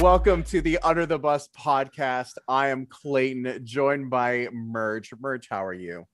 [0.00, 2.34] Welcome to the Under the Buss podcast.
[2.46, 5.12] I am Clayton, joined by Merge.
[5.18, 6.06] Merge, how are you?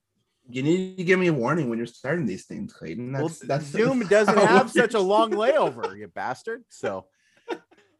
[0.49, 3.11] You need to give me a warning when you're starting these things, Clayton.
[3.11, 6.63] That's, well, that's Zoom doesn't have such a long layover, you bastard.
[6.69, 7.05] So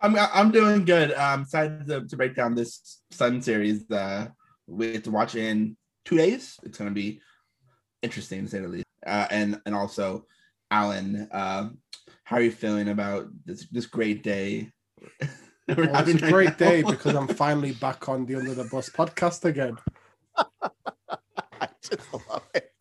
[0.02, 1.14] I'm I'm doing good.
[1.14, 3.90] I'm excited to, to break down this Sun series.
[3.92, 4.30] Uh,
[4.66, 6.58] we have to watch in two days.
[6.64, 7.22] It's going to be
[8.02, 8.86] interesting to say the least.
[9.06, 10.26] Uh, and and also,
[10.74, 11.70] Alen, uh,
[12.24, 14.72] how are you feeling about this this great day?
[15.68, 19.46] Well, it's a great day because I'm finally back on the Under the Buss podcast
[19.46, 19.78] again.
[20.38, 22.72] I just love it.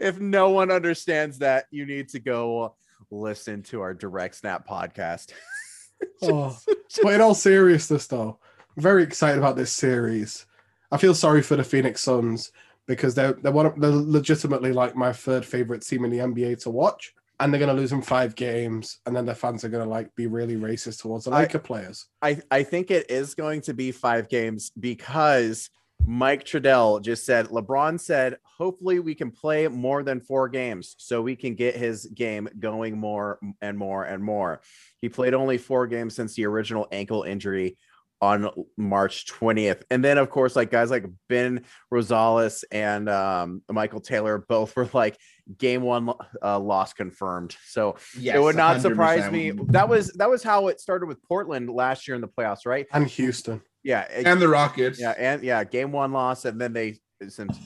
[0.00, 2.68] If no one understands that, you need to go uh,
[3.10, 5.32] listen to our Direct Snap podcast.
[6.22, 6.58] oh,
[7.02, 8.38] but in all seriousness, though,
[8.76, 10.46] I'm very excited about this series.
[10.90, 12.50] I feel sorry for the Phoenix Suns
[12.86, 16.62] because they're they're one of, they're legitimately like my third favorite team in the NBA
[16.62, 19.68] to watch, and they're going to lose in five games, and then their fans are
[19.68, 22.06] going to like be really racist towards the Laker players.
[22.22, 25.68] I I think it is going to be five games because
[26.06, 31.20] Mike Trudell just said LeBron said hopefully we can play more than four games so
[31.20, 34.60] we can get his game going more and more and more.
[35.00, 37.76] He played only four games since the original ankle injury
[38.22, 39.82] on March 20th.
[39.90, 44.88] And then, of course, like guys like Ben Rosales and um, Michael Taylor both were
[44.92, 45.18] like
[45.58, 46.08] game one
[46.40, 47.56] uh, loss confirmed.
[47.66, 48.80] So yes, it would not 100%.
[48.80, 49.50] surprise me.
[49.50, 52.86] That was that was how it started with Portland last year in the playoffs, right?
[52.92, 53.60] And Houston.
[53.82, 55.00] Yeah, and the Rockets.
[55.00, 56.98] Yeah, and yeah, game one loss, and then they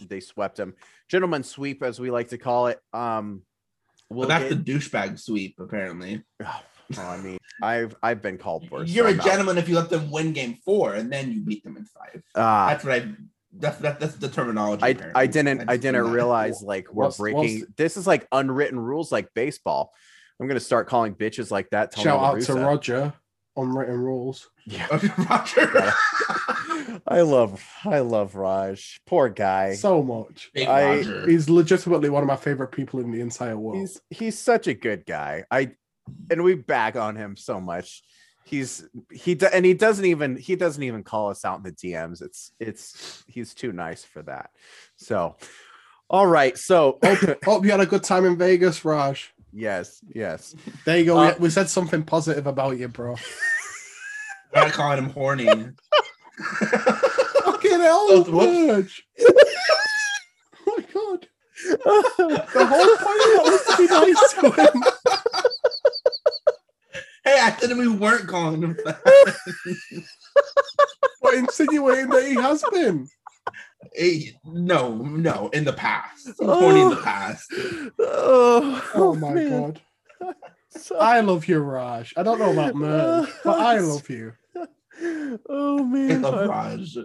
[0.08, 0.72] they swept them.
[1.10, 2.78] Gentlemen sweep, as we like to call it.
[2.94, 3.42] Um,
[4.08, 4.64] we'll well, that's get...
[4.64, 6.24] the douchebag sweep, apparently.
[6.96, 8.90] Well, I mean, I've I've been called worse.
[8.90, 11.64] You're so a gentleman if you let them win game four and then you beat
[11.64, 12.22] them in five.
[12.34, 13.08] Uh, that's what I.
[13.58, 14.84] That's that, that's the terminology.
[14.84, 16.69] I, I didn't I, I didn't realize cool.
[16.69, 17.60] like we're what's, breaking.
[17.60, 19.94] What's, this is like unwritten rules like baseball.
[20.38, 21.92] I'm gonna start calling bitches like that.
[21.92, 23.12] Tony Shout out to Roger.
[23.56, 24.50] Unwritten rules.
[24.66, 24.86] Yeah,
[25.30, 25.92] Roger.
[27.06, 29.00] I love I love Raj.
[29.06, 29.75] Poor guy.
[29.75, 30.50] So much.
[30.56, 33.78] I, he's legitimately one of my favorite people in the entire world.
[33.78, 35.44] He's he's such a good guy.
[35.50, 35.72] I
[36.31, 38.03] and we back on him so much.
[38.44, 42.22] He's he and he doesn't even he doesn't even call us out in the DMs.
[42.22, 44.50] It's it's he's too nice for that.
[44.97, 45.37] So,
[46.09, 46.56] all right.
[46.56, 49.34] So hope, hope you had a good time in Vegas, Raj.
[49.53, 50.55] Yes, yes.
[50.84, 51.19] There you go.
[51.19, 53.17] Uh, we, we, said something positive about you, bro.
[54.55, 55.47] We're not calling him horny.
[56.37, 58.83] Fucking hell, oh, oh
[60.67, 61.28] my god.
[61.67, 64.84] the whole point was to be nice to him.
[67.46, 69.00] Hey, I said we weren't calling him that.
[71.22, 73.08] but insinuating that he has been.
[73.94, 76.30] Hey, no, no, in the past.
[76.40, 77.52] Oh, in the past.
[78.00, 79.78] Oh, oh my man.
[80.20, 80.34] god.
[80.70, 80.98] So...
[80.98, 82.12] I love you, Raj.
[82.18, 84.34] I don't know about Merv, but I love you.
[85.48, 86.22] Oh man.
[86.22, 86.98] I love Raj.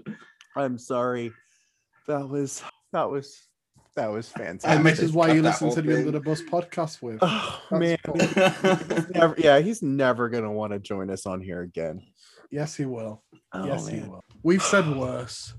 [0.58, 1.32] I'm sorry.
[2.08, 3.42] That was that was
[3.96, 4.70] that was fantastic.
[4.70, 7.20] And this is why you listen to the Under the Buss podcast with.
[7.22, 7.98] Oh man,
[9.14, 12.02] never, yeah, he's never gonna want to join us on here again.
[12.50, 13.24] Yes, he will.
[13.54, 13.96] Oh, yes, man.
[13.96, 14.24] he will.
[14.44, 15.54] We've said worse.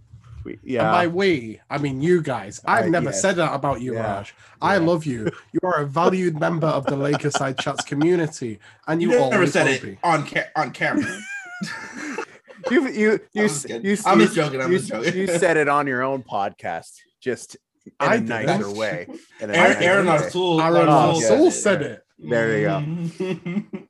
[0.45, 0.83] We, yeah.
[0.83, 2.61] And by we, I mean you guys.
[2.65, 3.23] I've never yes.
[3.23, 4.15] said that about you, yeah.
[4.15, 4.35] Raj.
[4.37, 4.69] Yeah.
[4.69, 5.31] I love you.
[5.53, 9.69] You are a valued member of the Lakerside Chats community, and you, you never said
[9.69, 9.99] it be.
[10.03, 11.05] on ca- on camera.
[12.71, 14.61] you you you you, you, I'm just joking.
[14.61, 15.17] I'm just joking.
[15.17, 16.91] You said it on your own podcast.
[17.21, 17.57] Just
[17.87, 18.77] in I a nicer did.
[18.77, 19.07] way.
[19.41, 22.05] In a Aaron, Aaron Arsul, Aaron Arsul said oh, it.
[22.19, 22.77] There you go.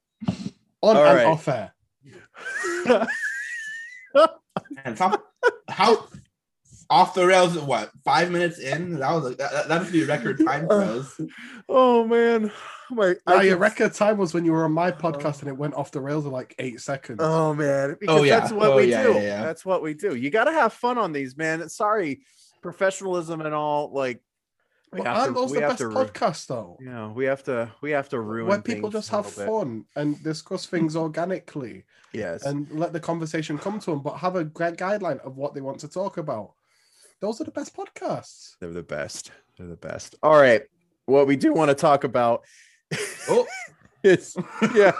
[0.82, 1.26] On All and right.
[1.26, 1.72] off air.
[4.84, 5.22] and how,
[5.68, 6.08] how
[6.90, 7.58] off the rails?
[7.58, 8.98] What five minutes in?
[8.98, 11.20] That was a, that, that would be record time for us.
[11.68, 12.52] Oh man.
[12.90, 15.72] My, no, your record time was when you were on my podcast and it went
[15.72, 17.20] off the rails in like eight seconds.
[17.22, 18.40] Oh man, because oh, yeah.
[18.40, 19.12] that's what oh, we yeah, do.
[19.14, 20.14] Yeah, that's what we do.
[20.14, 21.66] You got to have fun on these, man.
[21.70, 22.20] Sorry,
[22.62, 24.22] professionalism and all like
[24.92, 26.78] well, aren't to, those the best to, podcasts though?
[26.80, 30.66] Yeah, we have to we have to ruin where people just have fun and discuss
[30.66, 31.84] things organically.
[32.12, 35.54] Yes, and let the conversation come to them, but have a great guideline of what
[35.54, 36.52] they want to talk about.
[37.20, 38.56] Those are the best podcasts.
[38.60, 39.30] They're the best.
[39.56, 40.16] They're the best.
[40.22, 40.62] All right,
[41.06, 42.42] what we do want to talk about.
[43.28, 43.46] Oh,
[44.02, 44.36] is
[44.74, 44.92] yeah.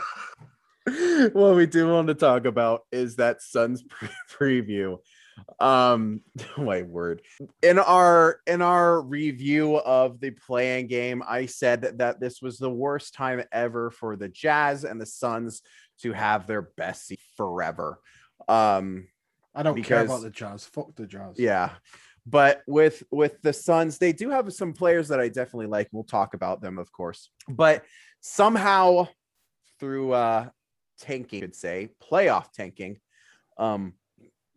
[1.32, 4.98] what we do want to talk about is that Suns pre- preview
[5.60, 6.20] um
[6.56, 7.22] my word.
[7.62, 12.58] In our in our review of the playing game i said that, that this was
[12.58, 15.62] the worst time ever for the jazz and the suns
[16.00, 18.00] to have their best seat forever.
[18.48, 19.08] Um
[19.54, 20.64] i don't because, care about the jazz.
[20.66, 21.38] Fuck the jazz.
[21.38, 21.70] Yeah.
[22.24, 25.88] But with with the suns they do have some players that i definitely like.
[25.92, 27.30] We'll talk about them of course.
[27.48, 27.84] But
[28.20, 29.08] somehow
[29.80, 30.48] through uh
[31.02, 32.98] tanking, I could say, playoff tanking.
[33.58, 33.94] Um,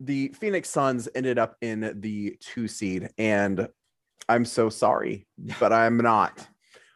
[0.00, 3.68] the Phoenix Suns ended up in the two seed, and
[4.28, 5.26] I'm so sorry,
[5.60, 6.46] but I'm not.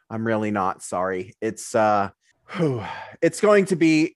[0.09, 1.33] I'm really not sorry.
[1.41, 2.09] It's uh,
[3.21, 4.15] it's going to be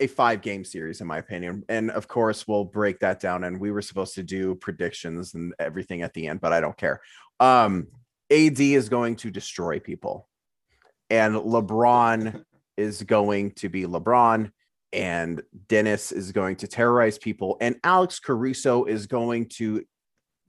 [0.00, 3.60] a five game series in my opinion and of course we'll break that down and
[3.60, 7.00] we were supposed to do predictions and everything at the end but i don't care
[7.38, 7.86] um
[8.30, 10.28] ad is going to destroy people
[11.08, 12.42] and lebron
[12.76, 14.50] is going to be lebron
[14.92, 19.84] and dennis is going to terrorize people and alex caruso is going to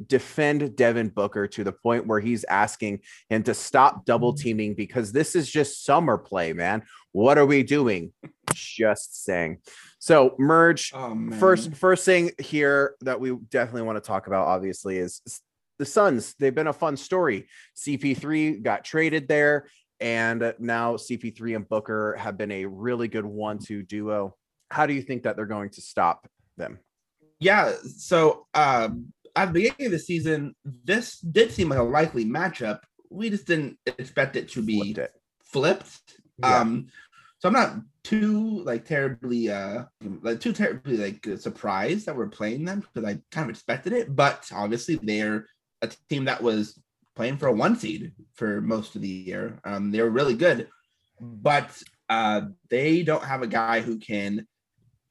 [0.07, 2.99] defend devin booker to the point where he's asking
[3.29, 4.43] him to stop double mm-hmm.
[4.43, 8.11] teaming because this is just summer play man what are we doing
[8.53, 9.59] just saying.
[9.99, 14.97] So merge Oh, first first thing here that we definitely want to talk about obviously
[14.97, 15.21] is
[15.79, 16.35] the Suns.
[16.39, 17.47] They've been a fun story.
[17.75, 19.67] CP3 got traded there
[19.99, 24.35] and now CP3 and Booker have been a really good one-two duo.
[24.69, 26.79] How do you think that they're going to stop them?
[27.39, 27.73] Yeah.
[27.97, 32.79] So um, at the beginning of the season, this did seem like a likely matchup.
[33.09, 35.11] We just didn't expect it to be Flipped it.
[35.43, 36.19] flipped.
[36.39, 36.57] Yeah.
[36.59, 36.87] Um,
[37.39, 39.83] so I'm not too like terribly uh
[40.21, 44.15] like too terribly like surprised that we're playing them because I kind of expected it.
[44.15, 45.45] But obviously they're
[45.81, 46.79] a team that was
[47.15, 49.59] playing for a one seed for most of the year.
[49.63, 50.67] Um, they were really good,
[51.19, 54.47] but uh, they don't have a guy who can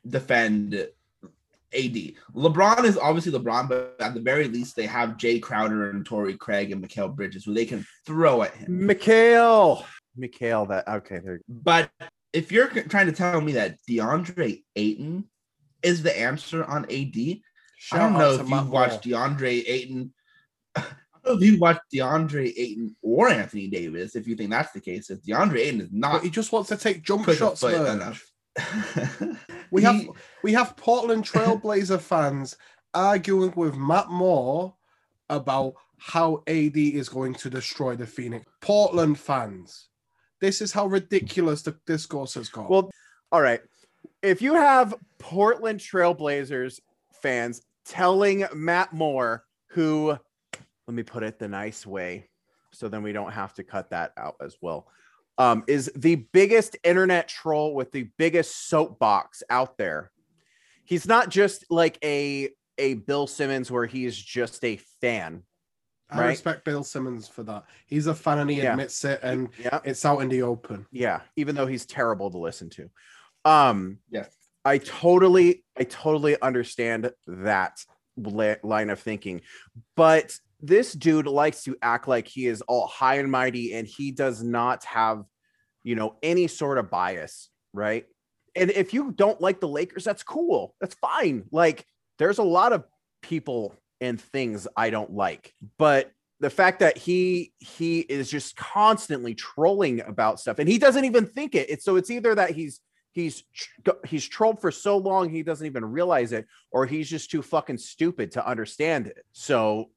[0.06, 2.12] defend AD.
[2.34, 6.36] LeBron is obviously LeBron, but at the very least, they have Jae Crowder and Torrey
[6.36, 8.86] Craig and Mikael Bridges who they can throw at him.
[8.86, 9.84] Mikhail.
[10.16, 11.40] Mikhail that okay there.
[11.48, 11.90] But
[12.32, 15.24] if you're trying to tell me that DeAndre Ayton
[15.82, 17.16] is the answer on AD,
[17.92, 20.12] I don't know if you've watched DeAndre Ayton.
[21.24, 24.16] I don't know if you watched DeAndre Ayton or Anthony Davis.
[24.16, 26.68] If you think that's the case, if DeAndre Ayton is But not he just wants
[26.70, 27.94] to take jump shots of foot Merge.
[27.94, 29.38] enough.
[29.70, 30.08] We He- have
[30.42, 32.56] we have Portland Trailblazer fans
[32.92, 34.74] arguing with Matt Moore
[35.30, 38.44] about how AD is going to destroy the Phoenix.
[38.60, 39.88] Portland fans.
[40.40, 42.68] This is how ridiculous the discourse has got.
[42.68, 42.90] Well,
[43.30, 43.60] all right.
[44.20, 46.80] If you have Portland Trailblazers
[47.22, 50.18] fans telling Matt Moore, who,
[50.86, 52.28] let me put it the nice way,
[52.72, 54.88] so then we don't have to cut that out as well,
[55.38, 60.10] um, is the biggest internet troll with the biggest soapbox out there.
[60.84, 65.42] He's not just like a a Bill Simmons where he's just a fan.
[66.10, 66.26] I right.
[66.28, 67.64] respect Bill Simmons for that.
[67.86, 68.72] He's a fan and he Yeah.
[68.72, 69.80] admits it, and Yeah.
[69.84, 70.86] it's out in the open.
[70.90, 72.90] yeah even though he's terrible to listen to
[73.44, 74.26] um Yeah.
[74.64, 77.84] i totally i totally understand that
[78.16, 79.40] li- line of thinking
[79.96, 84.12] but this dude likes to act like he is all high and mighty and he
[84.12, 85.24] does not have
[85.82, 88.06] you know any sort of bias right?
[88.54, 90.74] And if you don't like the lakers that's cool.
[90.80, 91.44] That's fine.
[91.50, 91.86] Like
[92.18, 92.84] there's a lot of
[93.22, 95.54] people and things i don't like.
[95.78, 96.10] But
[96.40, 101.26] the fact that he he is just constantly trolling about stuff and he doesn't even
[101.26, 101.70] think it.
[101.70, 102.80] It's so it's either that he's
[103.12, 103.44] he's
[104.04, 107.78] he's trolled for so long he doesn't even realize it or he's just too fucking
[107.78, 109.24] stupid to understand it.
[109.32, 109.90] So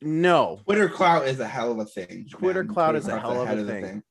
[0.00, 2.26] no Twitter clout is a hell of a thing.
[2.30, 2.74] Twitter man.
[2.74, 4.02] clout is a hell of a the thing.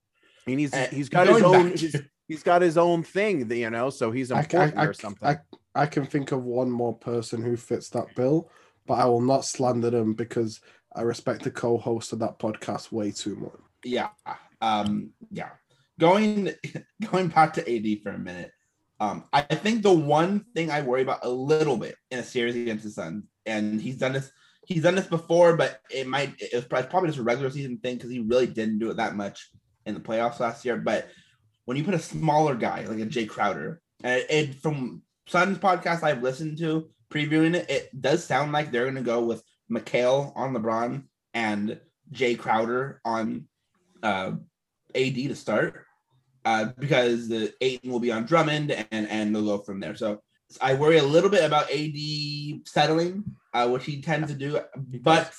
[0.47, 1.95] and he's Uh, he's got his own he's,
[2.27, 5.27] he's got his own thing you know so he's I, I, important I, or something
[5.27, 5.37] I,
[5.75, 8.49] I can think of one more person who fits that bill,
[8.87, 10.61] but I will not slander them because
[10.95, 13.59] I respect the co-host of that podcast way too much.
[13.83, 14.09] yeah
[14.61, 15.49] um yeah
[15.99, 16.49] going
[17.11, 18.51] going back to ad for a minute
[19.01, 22.55] um i think the one thing i worry about a little bit in a series
[22.55, 24.31] against the suns and he's done this
[24.65, 27.95] he's done this before but it might it was probably just a regular season thing
[27.95, 29.49] because he really didn't do it that much
[29.85, 31.07] in the playoffs last year but
[31.65, 36.03] when you put a smaller guy like a jae crowder and it, from suns podcast
[36.03, 40.31] i've listened to previewing it it does sound like they're going to go with McHale
[40.35, 41.03] on lebron
[41.33, 41.79] and
[42.11, 43.47] jae crowder on
[44.03, 44.33] uh,
[44.95, 45.85] AD to start
[46.45, 49.95] uh, because the Ayton will be on Drummond and and they'll go from there.
[49.95, 50.21] So
[50.61, 53.23] I worry a little bit about AD settling,
[53.53, 54.59] uh, which he tends to do,
[55.01, 55.33] but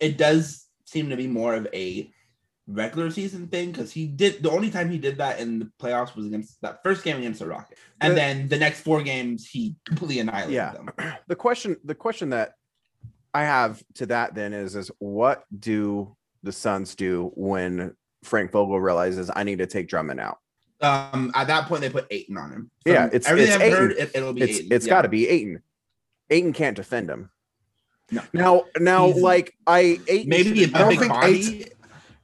[0.00, 2.10] it does seem to be more of a
[2.66, 6.14] regular season thing because he did the only time he did that in the playoffs
[6.14, 9.48] was against that first game against the Rockets, and The- then the next four games
[9.48, 10.72] he completely annihilated Yeah.
[10.72, 10.90] them.
[11.28, 12.52] the question the question that
[13.34, 18.80] I have to that then is is what do the Suns do when Frank Vogel
[18.80, 20.38] realizes I need to take Drummond out?
[20.80, 22.70] Um, at that point they put Ayton on him.
[22.86, 23.92] Yeah, it's- everything it's I've heard.
[23.92, 24.68] It, it'll be It's Ayton.
[24.72, 24.90] it's Yeah.
[24.90, 25.62] got to be Ayton.
[26.30, 27.30] Ayton can't defend him.
[28.10, 28.22] No.
[28.32, 31.66] Now now He's- like I Ayton maybe a I don't big think body.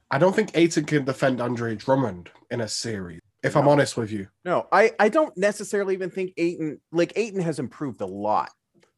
[0.09, 3.21] I don't think Ayton can defend Andre Drummond in a series.
[3.43, 7.41] If I'm honest with you, No, I I don't necessarily even think Ayton like Ayton
[7.41, 8.49] has improved a lot,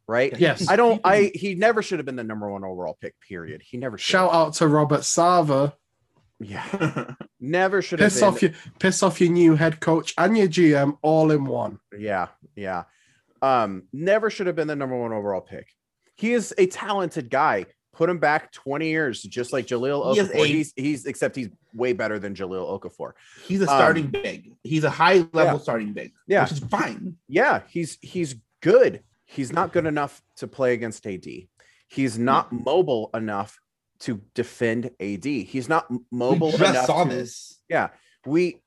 [0.08, 0.34] right?
[0.40, 0.70] yes.
[0.70, 1.02] I don't.
[1.04, 3.16] I he never should have been the number one overall pick.
[3.20, 3.62] Period.
[3.62, 4.10] He never should.
[4.10, 5.74] Shout out to Robert Sarver.
[6.40, 8.30] Yeah, never should have Piss been.
[8.30, 11.80] off your piss off your new head coach and your GM all in one.
[11.98, 12.84] Yeah, yeah.
[13.42, 15.68] Um, never should have been the number one overall pick.
[16.16, 17.66] He is a talented guy.
[17.94, 20.44] Put him back 20 years, just like Jaleel He Okafor.
[20.44, 23.14] a- He's he's except he's way better than Jahlil Okafor.
[23.44, 24.54] He's a Um, starting big.
[24.64, 25.58] He's a high level yeah.
[25.58, 26.12] starting big.
[26.28, 26.44] Yeah.
[26.44, 27.18] Which is fine.
[27.28, 29.02] Yeah, he's he's good.
[29.26, 31.26] He's not good enough to play against AD.
[31.88, 33.60] He's not mobile enough
[34.00, 35.26] to defend AD.
[35.26, 37.60] He's not m- mobile we just enough saw to- this.
[37.70, 37.90] Yeah,
[38.26, 38.62] we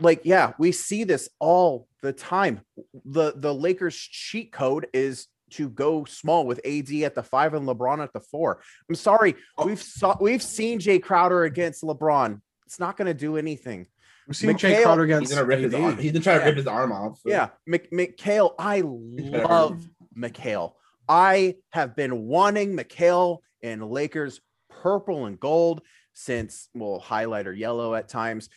[0.00, 2.60] like yeah, we see this all the time.
[3.04, 7.68] The the Lakers cheat code is to go small with AD at the 5 and
[7.68, 8.60] LeBron at the 4.
[8.88, 9.36] I'm sorry.
[9.56, 9.66] Oh.
[9.66, 12.40] We've saw we've seen Jae Crowder against LeBron.
[12.66, 13.86] It's not going to do anything.
[14.26, 15.80] We've seen Jae Mikhail- Crowder He's against gonna rip his AD.
[15.80, 15.98] arm.
[15.98, 17.20] He's gonna try to rip his arm off.
[17.24, 19.86] Yeah, Mc, McHale, I love
[20.18, 20.72] McHale.
[21.08, 24.40] I have been wanting McHale in Lakers
[24.82, 28.48] purple and gold since, well, highlighter yellow at times,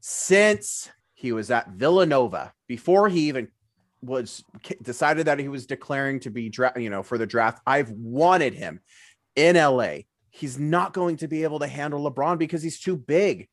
[0.00, 3.48] since he was at Villanova before he even
[4.02, 4.44] was
[4.82, 7.60] decided that he was declaring to be draft, you know, for the draft.
[7.66, 8.80] I've wanted him
[9.34, 10.00] in LA.
[10.30, 13.48] He's not going to be able to handle LeBron because he's too big.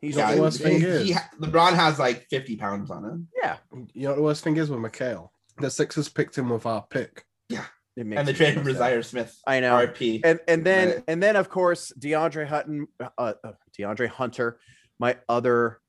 [0.00, 3.04] He's Yeah, too the worst thing he- is- he LeBron has like 50 pounds on
[3.04, 3.28] him.
[3.40, 3.58] yeah.
[3.94, 5.28] You know what the worst thing is with McHale?
[5.58, 7.24] The Sixers picked him with our pick.
[7.48, 8.92] It makes And they me traded so for sad.
[8.92, 9.40] Zhaire Smith.
[9.46, 9.74] I know.
[9.86, 10.20] RP.
[10.24, 11.04] and and then Right.
[11.08, 13.08] and then of course DeAndre Hutton, uh,
[13.42, 14.58] uh, DeAndre Hunter,
[14.98, 15.80] my other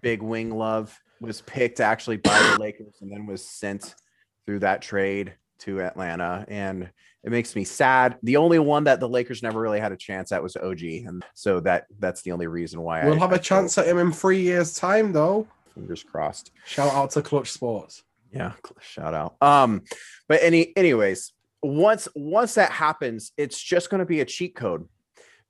[0.00, 3.94] big wing love, was picked actually by the Lakers and then was sent
[4.46, 6.88] through that trade to Atlanta, and
[7.22, 8.16] it makes me sad.
[8.22, 11.22] The only one that the Lakers never really had a chance at was OG, and
[11.34, 13.98] so that that's the only reason why We'll I, have I a chance at him
[13.98, 15.46] in three years' time, though.
[15.74, 16.50] Fingers crossed.
[16.64, 18.02] Shout out to Clutch Sports.
[18.32, 19.82] yeah shout out um
[20.28, 24.88] but any anyways once once that happens it's just going to be a cheat code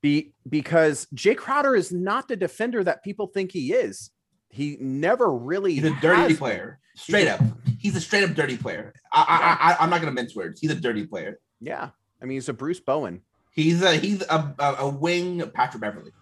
[0.03, 4.11] be because jae crowder is not the defender that people think he is
[4.49, 6.81] he never really He's a dirty player.
[6.97, 7.41] Straight up.
[7.79, 8.93] He's a straight up dirty player.
[9.13, 9.21] I,
[9.61, 10.61] I, I, I'm not gonna mince words.
[10.61, 11.39] He's a dirty player.
[11.61, 11.91] yeah
[12.21, 16.13] i mean he's a bruce bowen He's a he's a, a, a wing Patrick Beverley.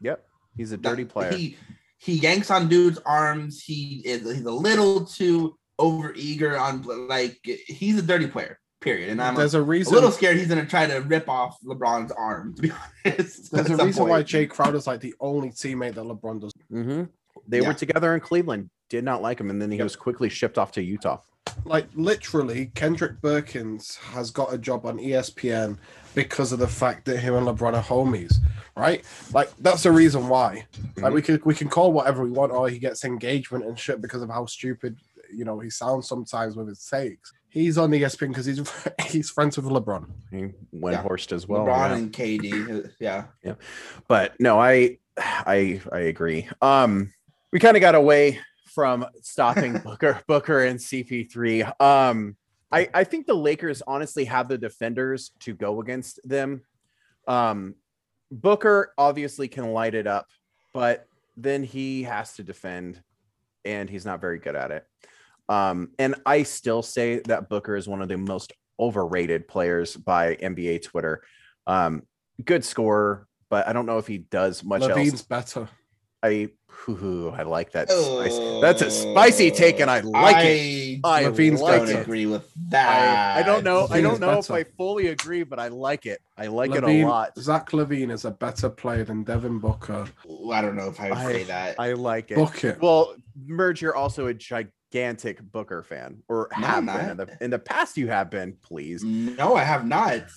[0.00, 0.24] yep
[0.56, 1.56] he's a dirty player He
[1.98, 3.62] he yanks on dudes' arms.
[3.62, 8.58] He is he's a little too over eager on like he's a dirty player.
[8.86, 9.10] Period.
[9.10, 9.92] And I'm a, There's a a reason.
[9.94, 12.54] little scared he's gonna try to rip off LeBron's arm.
[12.54, 12.70] To be
[13.04, 14.28] honest, There's a some reason why point.
[14.28, 16.52] Jae Crowder's like the only teammate that LeBron does.
[16.70, 17.02] hmm
[17.48, 17.68] they Yeah.
[17.68, 19.84] were together in cleveland did not like him and then he Yep.
[19.84, 21.18] was quickly shipped off to utah
[21.64, 25.78] Like literally, Kendrick Perkins has got a job on ESPN
[26.14, 28.36] because of the fact that him and LeBron are homies,
[28.76, 29.04] right?
[29.32, 30.66] Like that's the reason why.
[30.96, 34.00] Like we could we can call whatever we want, or he gets engagement and shit
[34.00, 34.96] because of how stupid
[35.32, 37.32] you know he sounds sometimes with his takes.
[37.48, 38.62] He's on the ESPN because he's
[39.06, 40.10] he's friends with LeBron.
[40.30, 41.96] he went Windhorst as well LeBron yeah.
[41.96, 42.92] and KD.
[43.00, 43.54] Yeah.
[44.08, 47.12] but no i i i agree um
[47.52, 48.38] we kind of got away
[48.74, 52.36] from stopping booker booker and cp3 um
[52.70, 56.62] i i think the lakers honestly have the defenders to go against them
[57.26, 57.74] um
[58.30, 60.26] booker obviously can light it up
[60.74, 63.02] but then he has to defend
[63.64, 64.86] and he's not very good at it
[65.48, 70.34] um and i still say that booker is one of the most overrated players by
[70.36, 71.22] nba twitter
[71.66, 72.02] um
[72.44, 75.68] good scorer but i don't know if he does much LaVine's else better.
[76.22, 78.60] i hoo, i like that spicy.
[78.60, 82.26] that's a spicy take and i like it I i LaVine's like don't it agree
[82.26, 83.36] with that.
[83.38, 86.20] I don't know i don't is know if i fully agree but i like it
[86.36, 90.06] i like LaVine, it a lot Zach LaVine is a better player than Devin Booker.
[90.52, 91.76] I don't know if I would I- say that.
[91.78, 92.78] i like it Book it.
[92.80, 93.14] well
[93.46, 94.72] merge you're also a gigantic
[95.52, 99.02] booker fan or have I'm been in the, in the past you have been please
[99.04, 100.24] No, I have not.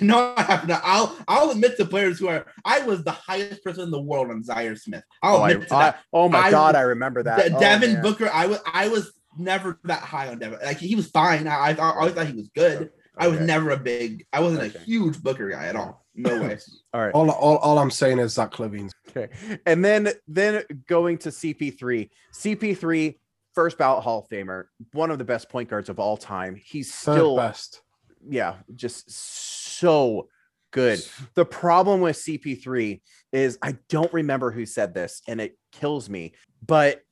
[0.00, 0.80] No, I have not.
[0.82, 2.46] I'll I'll admit to players who are.
[2.64, 5.04] I was the highest person in the world on Zhaire Smith.
[5.22, 7.60] I'll oh, I, admit to I- oh my I god i remember that De- Oh,
[7.60, 8.02] Devin man.
[8.02, 8.30] Booker.
[8.32, 10.58] I was I was never that high on Devin.
[10.64, 11.46] Like he was fine.
[11.46, 12.90] I, I, thought- always thought he was good.
[13.18, 14.24] I was never a big.
[14.32, 14.78] I wasn't Okay.
[14.78, 16.04] a huge Booker guy at all.
[16.14, 16.58] No way.
[16.94, 18.92] all right All, all, all I'm saying is Zach LaVine's.
[19.10, 19.28] Okay.
[19.66, 22.08] And then then going to CP3.
[22.32, 23.16] CP3
[23.54, 26.54] first ballot Hall of Famer, one of the best point guards of all time.
[26.56, 27.82] He's Third still best.
[28.28, 30.28] yeah, just so
[30.70, 31.04] good.
[31.34, 33.00] The problem with CP3
[33.32, 36.34] is I don't remember who said this and it kills me,
[36.66, 37.02] but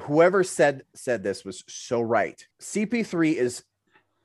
[0.00, 2.44] whoever said said this was so right.
[2.60, 3.62] CP3 is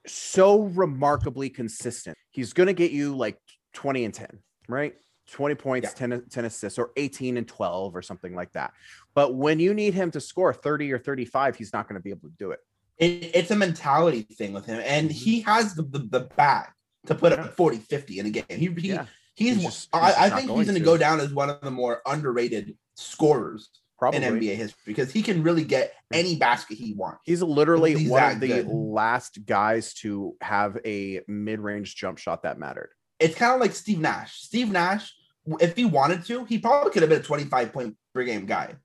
[0.08, 2.18] so remarkably consistent.
[2.32, 3.38] He's going to get you like
[3.74, 4.28] 20 and 10,
[4.68, 4.96] right?
[5.32, 6.08] 20 points, Yeah.
[6.08, 8.74] 10, 10 assists, or 18 and 12 or something like that.
[9.16, 12.10] But when you need him to score 30 or 35, he's not going to be
[12.10, 12.60] able to do it.
[12.98, 15.50] it, it's a mentality thing with him, and he mm-hmm.
[15.50, 16.68] has the, the, the bag
[17.08, 18.44] to put up 40, 50 in a game.
[18.50, 19.06] He, he Yeah.
[19.36, 20.80] he's, He's just- I, just I think he's going to to.
[20.80, 24.24] go down as one of the more underrated scorers Probably.
[24.24, 27.22] in NBA history because he can really get any basket he wants.
[27.26, 28.68] He's literally He's one of the good.
[28.68, 32.92] last guys to have a mid-range jump shot that mattered.
[33.24, 34.42] It's kind of like Steve Nash.
[34.42, 35.14] Steve Nash,
[35.60, 38.76] if he wanted to, he probably could have been a 25 point per game guy.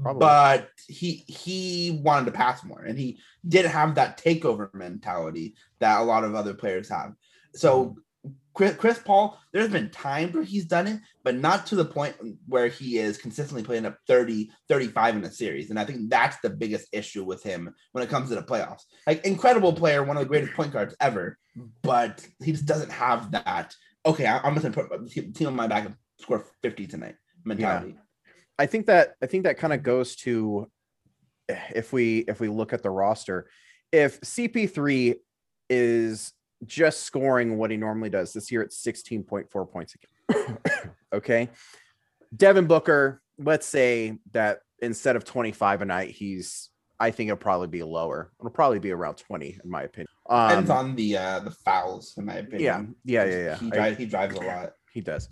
[0.00, 0.20] Probably.
[0.20, 3.18] But he he wanted to pass more and he
[3.48, 7.14] didn't have that takeover mentality that a lot of other players have.
[7.54, 7.98] So mm-hmm.
[8.54, 12.16] Chris, Chris Paul, there's been times where he's done it, but not to the point
[12.46, 15.68] where he is consistently playing up 30, 35 in a series.
[15.68, 18.82] And I think that's the biggest issue with him when it comes to the playoffs.
[19.06, 21.36] Like incredible player, one of the greatest point guards ever,
[21.82, 23.74] but he just doesn't have that.
[24.06, 27.96] Okay, I'm just gonna put the team on my back and score 50 tonight mentality.
[28.58, 30.70] I think that I think that kind of goes to
[31.48, 33.50] if we if we look at the roster,
[33.92, 35.16] if CP3
[35.68, 36.32] is
[36.64, 40.58] just scoring what he normally does this year at 16.4 points a game.
[41.12, 41.48] okay.
[42.36, 47.68] Devin Booker, let's say that instead of 25 a night, he's I think it'll probably
[47.68, 48.32] be lower.
[48.40, 50.08] It'll probably be around 20, in my opinion.
[50.30, 52.94] Depends Um, on the uh the fouls, in my opinion.
[53.04, 53.56] yeah, yeah, yeah, yeah.
[53.58, 54.72] He I- drives, he drives a lot.
[54.92, 55.28] he does.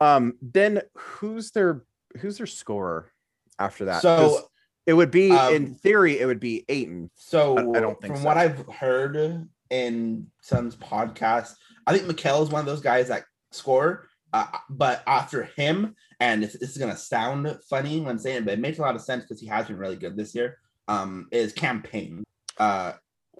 [0.00, 1.84] Um, then who's their
[2.20, 3.12] who's their scorer
[3.58, 4.00] after that?
[4.02, 4.48] So
[4.86, 7.10] it would be um, in theory, it would be Ayton.
[7.14, 8.26] so I- I don't think from so.
[8.28, 11.52] what I've heard in Sun's podcast,
[11.86, 14.08] I think Mikel is one of those guys that score.
[14.32, 18.54] Uh, but after him, and this, this is gonna sound funny when saying it, but
[18.54, 20.58] it makes a lot of sense because he has been really good this year.
[20.88, 22.22] Um, is Cam Payne.
[22.58, 22.92] Uh,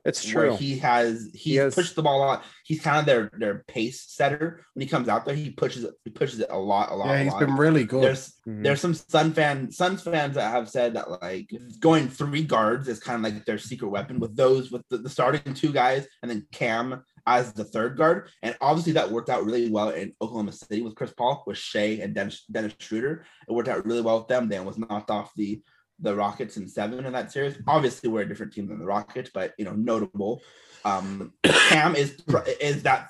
[0.06, 0.56] It's true.
[0.56, 2.44] he has he, He has- pushed the ball a lot.
[2.64, 5.34] He's kind of their their pace setter when he comes out there.
[5.34, 5.94] He pushes it.
[6.04, 7.08] He pushes it a lot, a lot.
[7.08, 7.40] Yeah, a he's lot.
[7.40, 8.02] been really good.
[8.04, 8.62] There's Mhm.
[8.64, 12.98] there's some Sun fan Suns fans that have said that like going three guards is
[13.00, 16.30] kind of like their secret weapon with those with the, the starting two guys and
[16.30, 18.28] then Cam as the third guard.
[18.42, 21.98] And obviously that worked out really well in Oklahoma City with Chris Paul, with Shai
[22.02, 23.24] and Dennis, Dennis Schroeder.
[23.48, 24.48] It worked out really well with them.
[24.48, 25.60] Dan was knocked off the
[26.00, 27.56] the Rockets in seven in that series.
[27.66, 30.42] Obviously, we're a different team than the Rockets, but you know, notable.
[30.84, 32.16] Um, Cam is
[32.60, 33.08] is that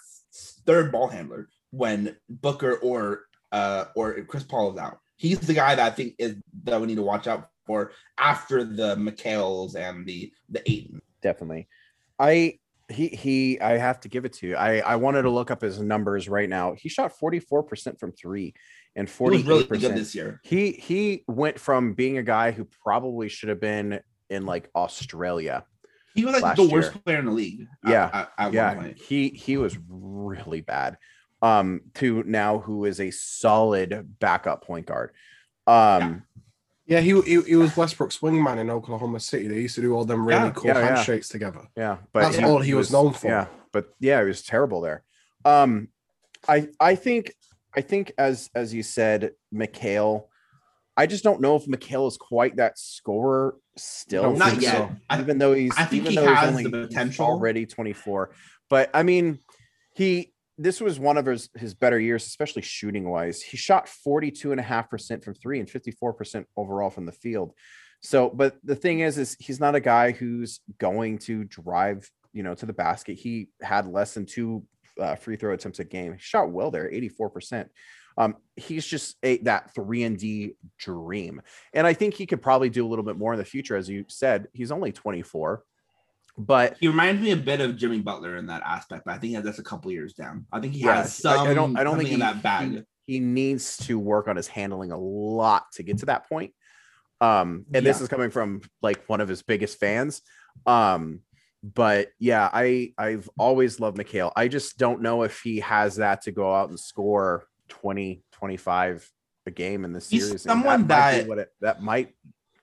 [0.66, 3.22] third ball handler when Booker or
[3.52, 4.98] uh or Chris Paul is out.
[5.16, 8.64] He's the guy that I think is that we need to watch out for after
[8.64, 11.00] the McHale's and the the Ayton.
[11.22, 11.68] definitely.
[12.18, 14.56] I he he I have to give it to you.
[14.56, 16.74] I I wanted to look up his numbers right now.
[16.74, 18.54] He shot 44% from 3
[18.96, 19.68] and He was really 48%.
[19.80, 20.40] good this year.
[20.42, 25.64] he he went from being a guy who probably should have been in like Australia.
[26.14, 27.02] He was like the worst year.
[27.04, 27.68] player in the league.
[27.84, 28.10] at- Yeah.
[28.12, 30.96] at, at yeah, he he was really bad.
[31.42, 35.10] Um to now who is a solid backup point guard.
[35.66, 36.22] Um
[36.86, 39.46] Yeah, he, he he was Westbrook's wingman in Oklahoma City.
[39.48, 40.86] They used to do all them really Yeah, cool yeah, yeah.
[40.94, 41.62] handshakes together.
[41.76, 43.26] Yeah, but That's all he was known for.
[43.28, 45.02] Yeah, but yeah, he was terrible there.
[45.44, 45.88] Um,
[46.48, 47.34] I I think
[47.76, 50.28] I think as as you said, Mikhail.
[50.98, 54.34] I just don't know if Mikhail is quite that scorer still.
[54.34, 54.76] Don't yet.
[54.76, 54.90] so.
[55.10, 57.26] I- even though he's I think even he though he's has the potential.
[57.26, 58.30] already 24.
[58.70, 59.40] But I mean,
[59.94, 63.42] he this was one of his his better years, especially shooting wise.
[63.42, 67.12] He shot 42 and a half percent from three and 54 percent overall from the
[67.12, 67.52] field.
[68.00, 72.42] So, but the thing is, is he's not a guy who's going to drive, you
[72.42, 73.14] know, to the basket.
[73.18, 74.64] He had less than two
[75.00, 76.12] uh, free throw attempts a game.
[76.12, 77.70] He shot well there, 84 percent.
[78.18, 81.42] Um, he's just a that three and D dream,
[81.74, 83.76] and I think he could probably do a little bit more in the future.
[83.76, 85.62] As you said, he's only 24,
[86.38, 89.42] but He reminds me a bit of Jimmy Butler in that aspect, but I think
[89.44, 90.46] that's a couple years down.
[90.52, 91.46] I think he Yeah, has some.
[91.46, 91.78] I, I don't.
[91.78, 92.84] I don't think he, that bag.
[93.06, 96.52] He, he needs to work on his handling a lot to get to that point.
[97.20, 100.22] Um, and this is coming from like one of his biggest fans.
[100.66, 101.20] Um,
[101.62, 104.32] but yeah, I I've always loved Mikhail.
[104.36, 109.10] I just don't know if he has that to go out and score 20, 25
[109.46, 110.32] a game in this He's series.
[110.46, 112.14] and someone that- what it, that might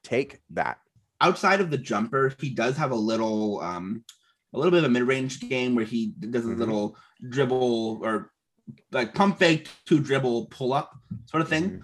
[0.04, 0.78] take that.
[1.22, 4.04] outside of the jumper, he does have a little um
[4.54, 6.58] a little bit of a mid-range game where he does a Mhm.
[6.60, 6.98] little
[7.30, 8.32] dribble or
[8.92, 10.92] like pump fake to dribble pull up
[11.26, 11.82] sort of thing Mhm.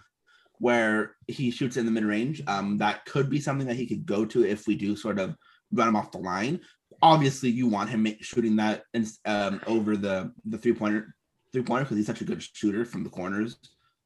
[0.59, 2.41] where he shoots in the mid-range.
[2.47, 5.35] Um that could be something that he could go to if we do sort of
[5.71, 6.59] run him off the line.
[7.01, 11.15] Obviously, you want him make, shooting that in, um, over the the three-pointer
[11.53, 13.57] three-pointer because he's such a good shooter from the corners,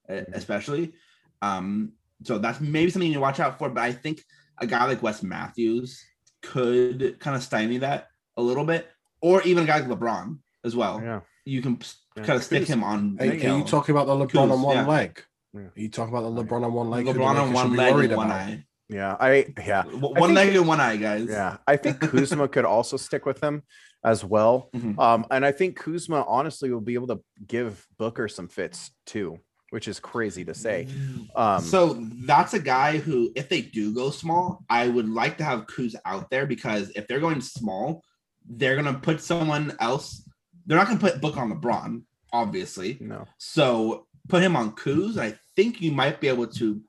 [0.10, 0.34] uh, Mhm.
[0.34, 0.94] especially.
[1.42, 3.70] Um, so that's maybe something you watch out for.
[3.70, 4.24] But I think
[4.60, 6.02] a guy like Wes Matthews
[6.42, 8.88] could kind of stymie that a little bit,
[9.22, 11.02] or even a guy like LeBron as well.
[11.04, 11.22] Yeah.
[11.46, 11.78] you can
[12.16, 12.24] Yeah.
[12.24, 13.18] kind of stick him on.
[13.20, 13.56] Hey, Mikhail.
[13.56, 14.88] are you talking about the LeBron Kuz, on one yeah.
[14.88, 15.24] leg?
[15.54, 15.60] Yeah.
[15.62, 17.06] Are you talking about the LeBron on one leg?
[17.06, 18.40] LeBron on one leg and one about?
[18.42, 18.66] eye.
[18.94, 21.28] Yeah, I yeah W- I One think- leg and one eye, guys.
[21.30, 21.58] yeah.
[21.68, 23.64] I think Kuzma could also stick with him
[24.04, 24.70] as well.
[24.76, 25.00] Mhm.
[25.00, 29.40] Um, and I think Kuzma honestly will be able to give Booker some fits too,
[29.72, 30.88] which is crazy to say.
[31.36, 35.44] Um, so that's a guy who, if they do go small, I would like to
[35.44, 38.04] have Kuz out there because if they're going small,
[38.48, 40.28] they're gonna put someone else.
[40.66, 42.04] They're not gonna put Book on LeBron,
[42.34, 42.98] obviously.
[43.02, 45.18] no, So put him on Kuz.
[45.18, 46.82] I think you might be able to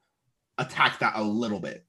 [0.58, 1.84] attack that a little bit.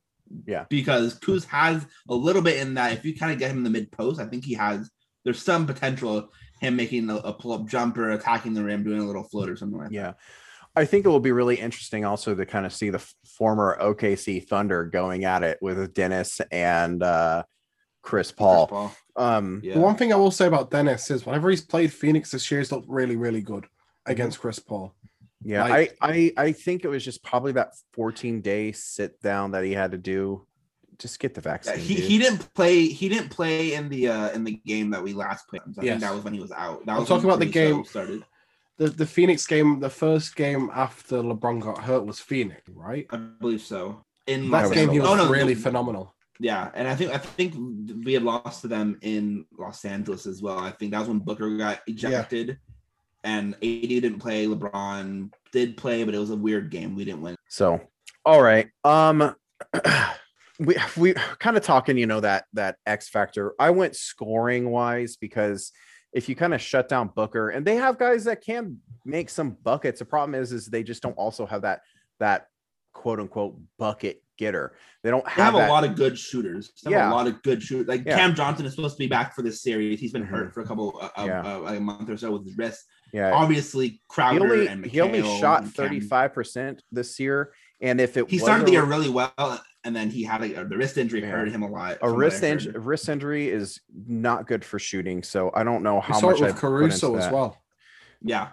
[0.46, 0.66] Yeah.
[0.70, 2.94] Because Kuz has a little bit in that.
[2.94, 4.90] If you kind of get him in the mid post, I think he has.
[5.24, 6.30] There's some potential
[6.62, 9.56] him making a, a pull up jumper, attacking the rim, doing a little float or
[9.56, 9.96] something like that.
[9.96, 10.14] yeah.
[10.78, 13.00] I think it will be really interesting also to kind of see the
[13.38, 17.44] former OKC Thunder going at it with Dennis and uh,
[18.02, 18.68] Chris Paul.
[18.68, 18.96] Chris Paul.
[19.16, 19.76] Um, Yeah.
[19.76, 22.60] The one thing I will say about Dennis is whenever he's played Phoenix this year,
[22.60, 23.68] he's looked really, really good
[24.06, 24.94] against Chris Paul.
[25.44, 29.52] Yeah, Like- I, I I think it was just probably that 14 day sit down
[29.52, 30.46] that he had to do.
[30.98, 31.78] Just get the Yeah, vaccine.
[31.80, 32.06] he, dude.
[32.06, 35.48] he didn't play he didn't play in the uh in the game that we last
[35.50, 35.62] played.
[35.78, 35.86] I Yes.
[35.94, 36.86] think that was when he was out.
[36.86, 38.24] That I'm was talking about the game- started.
[38.78, 43.06] The the Phoenix game, the first game after LeBron got hurt was Phoenix, right?
[43.10, 44.04] I believe so.
[44.28, 46.16] In That game he was Oh, no, really no, phenomenal.
[46.40, 47.56] Yeah, and I think I think
[48.06, 50.58] we had lost to them in Los Angeles as well.
[50.60, 52.58] I think that was when Booker got ejected,
[53.26, 54.46] and AD didn't play.
[54.46, 56.96] LeBron did play, but it was a weird game.
[56.96, 57.36] We didn't win.
[57.50, 57.82] So,
[58.24, 58.70] all right.
[58.84, 59.36] Um,
[60.60, 63.54] we we kind of talking, you know, that that X factor.
[63.60, 65.72] I went scoring wise because
[66.14, 69.58] if you kind of shut down Booker, and they have guys that can make some
[69.64, 70.00] buckets.
[70.00, 71.82] The problem is, is they just don't also have that
[72.20, 72.48] that
[72.94, 74.76] quote unquote bucket getter.
[75.04, 76.72] They don't They have, have, a lot of good shooters.
[76.84, 77.12] They have Yeah.
[77.12, 77.88] a lot of good shooters.
[77.88, 78.18] Like Yeah.
[78.18, 80.00] Cam Johnson is supposed to be back for this series.
[80.00, 80.30] He's been Mhm.
[80.30, 81.42] hurt for a couple, uh, Yeah.
[81.42, 82.84] uh, a month or so with his wrist.
[83.14, 88.02] Yeah, Obviously, he Crowder only and he only shot thirty five percent this year, and
[88.02, 90.98] if it He started the year really well, and then he had a, the wrist
[90.98, 91.30] injury Yeah.
[91.30, 92.00] hurt him a lot.
[92.02, 95.24] a wrist injury, wrist injury is not good for shooting.
[95.24, 97.64] So I don't know how much with Caruso as well.
[98.22, 98.50] Yeah,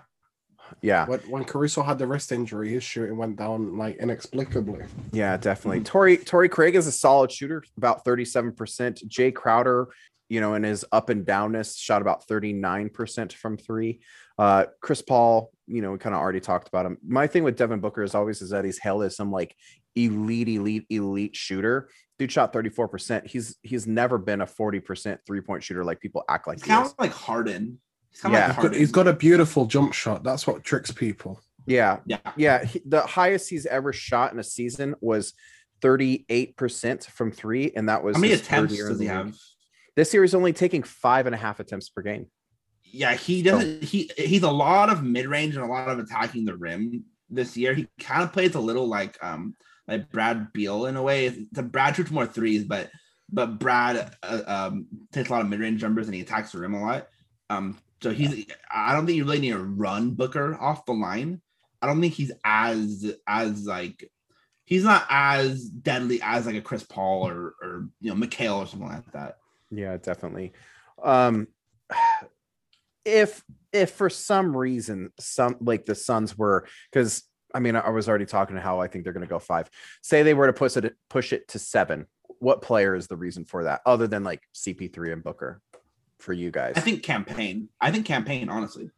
[0.81, 4.85] Yeah, When, when Caruso had the wrist injury, his shooting went down like inexplicably.
[5.13, 5.81] yeah, definitely.
[5.81, 5.85] Mhm.
[5.87, 9.03] Torrey Torrey Craig is a solid shooter, about thirty seven percent.
[9.09, 9.89] Jae Crowder,
[10.29, 14.01] you know, in his up and downness, shot about thirty nine percent from three.
[14.39, 16.97] Uh, Chris Paul, you know, we kind of already talked about him.
[17.07, 19.55] My thing with Devin Booker is always is that he's hailed as some like
[19.95, 21.89] elite, elite, elite shooter.
[22.19, 23.27] Dude shot 34%.
[23.27, 26.87] He's he's never been a 40% three-point shooter like people act like he's he kind
[26.87, 26.93] is.
[26.93, 27.79] of like Harden.
[28.13, 28.47] He's kind Yeah.
[28.49, 30.23] like He's got, he's got a beautiful jump shot.
[30.23, 31.41] That's what tricks people.
[31.67, 32.19] Yeah, yeah.
[32.37, 32.65] yeah.
[32.65, 35.35] he- the highest he's ever shot in a season was
[35.83, 39.09] 38% from three, and that was How many attempts does he league.
[39.09, 39.37] have?
[39.97, 42.27] This year he's only taking five and a half attempts per game.
[42.85, 43.83] Yeah, he doesn't.
[43.85, 47.57] He he's a lot of mid range and a lot of attacking the rim this
[47.57, 47.75] year.
[47.75, 49.55] He kind of plays a little like um
[49.89, 51.47] like Brad Beal in a way.
[51.53, 52.91] The Brad shoots more threes, but
[53.31, 56.59] but Brad uh, um takes a lot of mid range jumpers and he attacks the
[56.59, 57.09] rim a lot.
[57.51, 58.47] Um, so he's.
[58.71, 61.41] I don't think you really need to run Booker off the line.
[61.81, 64.11] I don't think he's as as like
[64.65, 68.67] he's not as deadly as like a Chris Paul or or you know McHale or
[68.67, 69.39] something like that.
[69.71, 70.53] Yeah, definitely.
[71.03, 71.49] Um
[73.05, 78.09] if if for some reason some like the Suns were because I mean I was
[78.09, 79.69] already talking to how I think they're going to go five.
[80.03, 82.07] Say they were to push it push it to seven.
[82.39, 85.61] What player is the reason for that other than like CP3 and Booker
[86.23, 86.75] for you guys?
[86.77, 87.69] I think Cam Payne.
[87.81, 88.49] I think Cam Payne.
[88.49, 88.91] Honestly,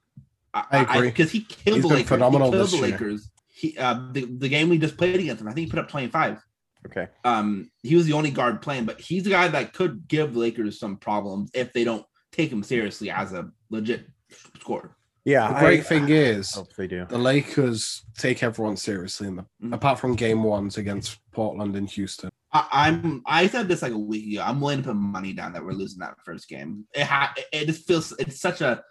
[0.52, 1.08] I agree.
[1.08, 2.08] because he killed He's the Lakers.
[2.08, 2.96] phenomenal he killed this the year.
[2.98, 3.30] Lakers.
[3.48, 5.48] He uh, the the game we just played against him.
[5.48, 6.42] I think he put up twenty five.
[6.86, 7.08] okay.
[7.24, 10.40] Um, he was the only guard playing, but he's the guy that could give the
[10.40, 14.06] Lakers some problems if they don't take him seriously as a legit
[14.60, 14.96] scorer.
[15.24, 15.48] Yeah.
[15.54, 17.06] The great I- thing is hope they do.
[17.08, 19.72] the Lakers take everyone seriously in the Mhm.
[19.74, 22.28] apart from game ones against Portland and Houston.
[22.54, 24.42] I, I'm I said this like a week ago.
[24.46, 26.86] I'm willing to put money down that we're losing that first game.
[26.94, 28.82] It ha- it just feels it's such a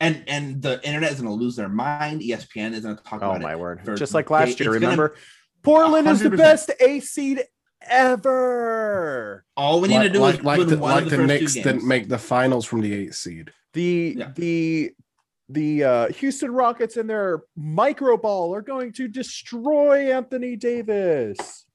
[0.00, 2.22] and and the internet is gonna lose their mind.
[2.22, 3.24] ESPN is gonna talk about it.
[3.24, 3.58] Oh about my it.
[3.58, 3.84] word.
[3.84, 5.14] for Just like last day- year, it's gonna- remember?
[5.62, 7.44] Portland is the best A seed
[7.82, 9.44] ever.
[9.56, 11.16] All we need like to do like, is like win the, one like of the
[11.18, 13.52] the, first Knicks two didn't make the finals from the eight seed.
[13.74, 14.32] The Yeah.
[14.34, 14.90] the
[15.48, 21.66] the uh, Houston Rockets and their micro ball are going to destroy Anthony Davis.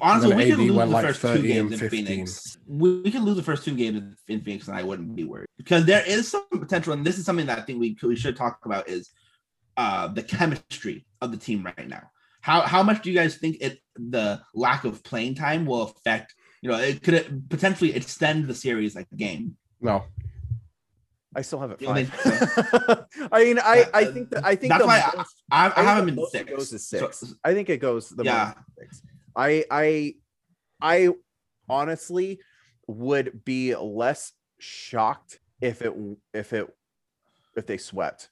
[0.00, 2.06] Honestly, we could lose went the like first two games and in 15.
[2.06, 2.58] Phoenix.
[2.66, 5.24] We, we can lose the first two games in- in Phoenix, and I wouldn't be
[5.24, 6.92] worried because there is some potential.
[6.92, 9.10] And this is something that I think we we should talk about is
[9.78, 12.02] uh, the chemistry of the team right now.
[12.42, 16.34] How how much do you guys think it the lack of playing time will affect?
[16.62, 19.56] You know, it could potentially extend the series like game.
[19.80, 20.04] No,
[21.34, 23.06] I still have it You don't five.
[23.32, 25.86] I mean, I I think that I think that's why I- most- I, I think
[25.86, 26.50] haven't been it six.
[26.50, 28.54] goes to So- I think it goes the Yeah.
[28.54, 29.02] most to six.
[29.36, 30.14] I I
[30.80, 31.10] I
[31.68, 32.40] honestly
[32.86, 35.92] would be less shocked if it
[36.32, 36.66] if it
[37.56, 38.30] if they swept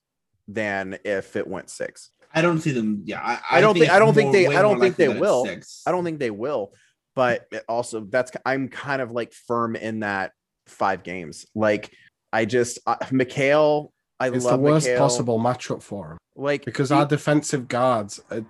[0.48, 2.10] than if it went six.
[2.34, 3.02] I don't see them.
[3.04, 5.20] Yeah, I, I don't think- it's I don't think they- I don't think they likely
[5.20, 5.86] that it's will.
[5.86, 6.72] I don't think they will,
[7.14, 10.32] but it also that's I'm kind of like firm in that
[10.66, 11.46] five games.
[11.54, 11.92] Like
[12.32, 14.98] I just uh, Mikhail, I It's the love worst Mikhail.
[14.98, 18.44] possible matchup for him Like because he- our defensive guards are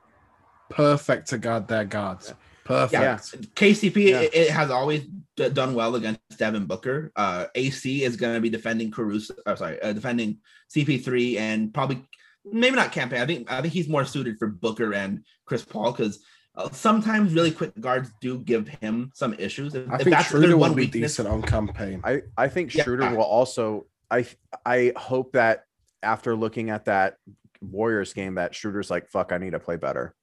[0.71, 2.35] perfect to guard their guards.
[2.65, 2.93] Perfect.
[3.03, 3.17] Yeah.
[3.55, 4.21] KCP Yeah.
[4.21, 5.05] it, it has always
[5.37, 7.13] d- done well against Devin Booker.
[7.15, 9.35] Uh, AC is going to be defending Caruso.
[9.47, 10.39] Or sorry, uh, defending
[10.75, 12.03] CP3 and probably
[12.51, 13.21] maybe not Cam Payne.
[13.21, 16.25] I think I think he's more suited for Booker and Chris Paul because
[16.57, 19.75] uh, sometimes really quick guards do give him some issues.
[19.75, 22.01] If, I if think that's their Schroeder will one be weakness, decent on Cam Payne.
[22.05, 22.85] I I think Yeah.
[22.85, 23.87] Schroeder will also.
[24.11, 24.27] I
[24.65, 25.65] I hope that
[26.03, 27.17] after looking at that
[27.61, 30.15] Warriors game, that Schroeder's like, "Fuck, I need to play better."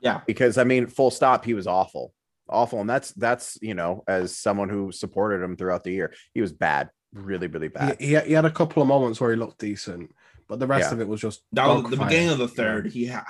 [0.00, 0.20] Yeah.
[0.26, 2.12] because I mean, full stop, he was awful,
[2.48, 6.40] awful, and that's that's you know, as someone who supported him throughout the year, he
[6.40, 7.96] was bad, really, really bad.
[8.00, 10.14] He, he, he had a couple of moments where he looked decent,
[10.48, 10.94] but the rest Yeah.
[10.94, 12.08] of it was just that was the dogfire.
[12.08, 12.86] beginning of the third.
[12.92, 13.24] He ha-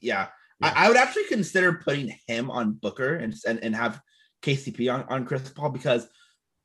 [0.00, 0.28] yeah.
[0.60, 0.68] Yeah.
[0.68, 4.00] I, I would actually consider putting him on Booker and and, and have
[4.42, 6.08] KCP on, on Chris Paul because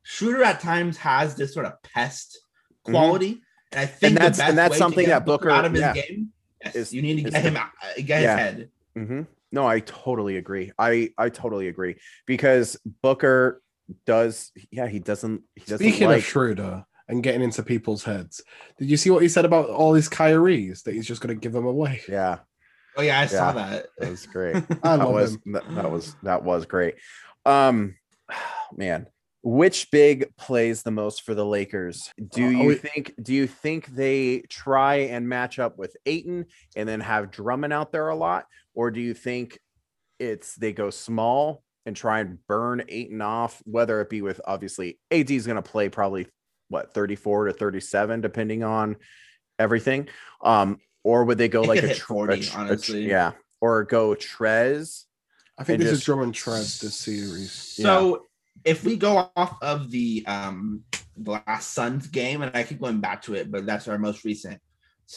[0.03, 2.37] Schroeder at times has this sort of pest
[2.87, 2.91] Mhm.
[2.91, 3.41] quality.
[3.71, 6.29] And I think the that's- and that's something that Booker- out of his yeah, game
[6.63, 8.37] yes, is- you need to get him out, uh, get Yeah.
[8.37, 8.69] his head.
[8.95, 10.71] hmm No, I totally agree.
[10.77, 13.61] I I totally agree because Booker
[14.05, 14.51] does.
[14.71, 15.41] Yeah, he doesn't.
[15.55, 16.17] He doesn't Speaking like.
[16.19, 18.41] of Schroeder and getting into people's heads,
[18.77, 21.39] did you see what he said about all his Kyries that he's just going to
[21.41, 22.01] give them away?
[22.07, 22.39] yeah,
[22.95, 23.87] Oh yeah, I saw that.
[23.97, 24.55] that was great.
[24.83, 25.41] I that love was him.
[25.53, 26.95] that, that was that was great.
[27.45, 27.95] Um,
[28.75, 29.07] man,
[29.41, 32.11] which big plays the most for the Lakers?
[32.33, 33.13] Do Uh, you think?
[33.21, 37.91] Do you think they try and match up with Ayton and then have Drummond out
[37.91, 39.59] there a lot, or do you think
[40.19, 43.61] it's they go small and try and burn Ayton off?
[43.65, 46.27] Whether it be with obviously AD is going to play probably
[46.67, 48.95] what 34 to 37 depending on
[49.57, 50.07] everything
[50.43, 53.07] um or would they go like a, hit tr- 40, a tr- a tr- honestly.
[53.09, 55.05] yeah or go Trez
[55.57, 57.51] I think And this is just- Drummond Trez this series.
[57.51, 58.27] So
[58.65, 60.83] if we go off of the um
[61.17, 64.23] the last Suns game, and I keep going back to it, but that's our most
[64.23, 64.59] recent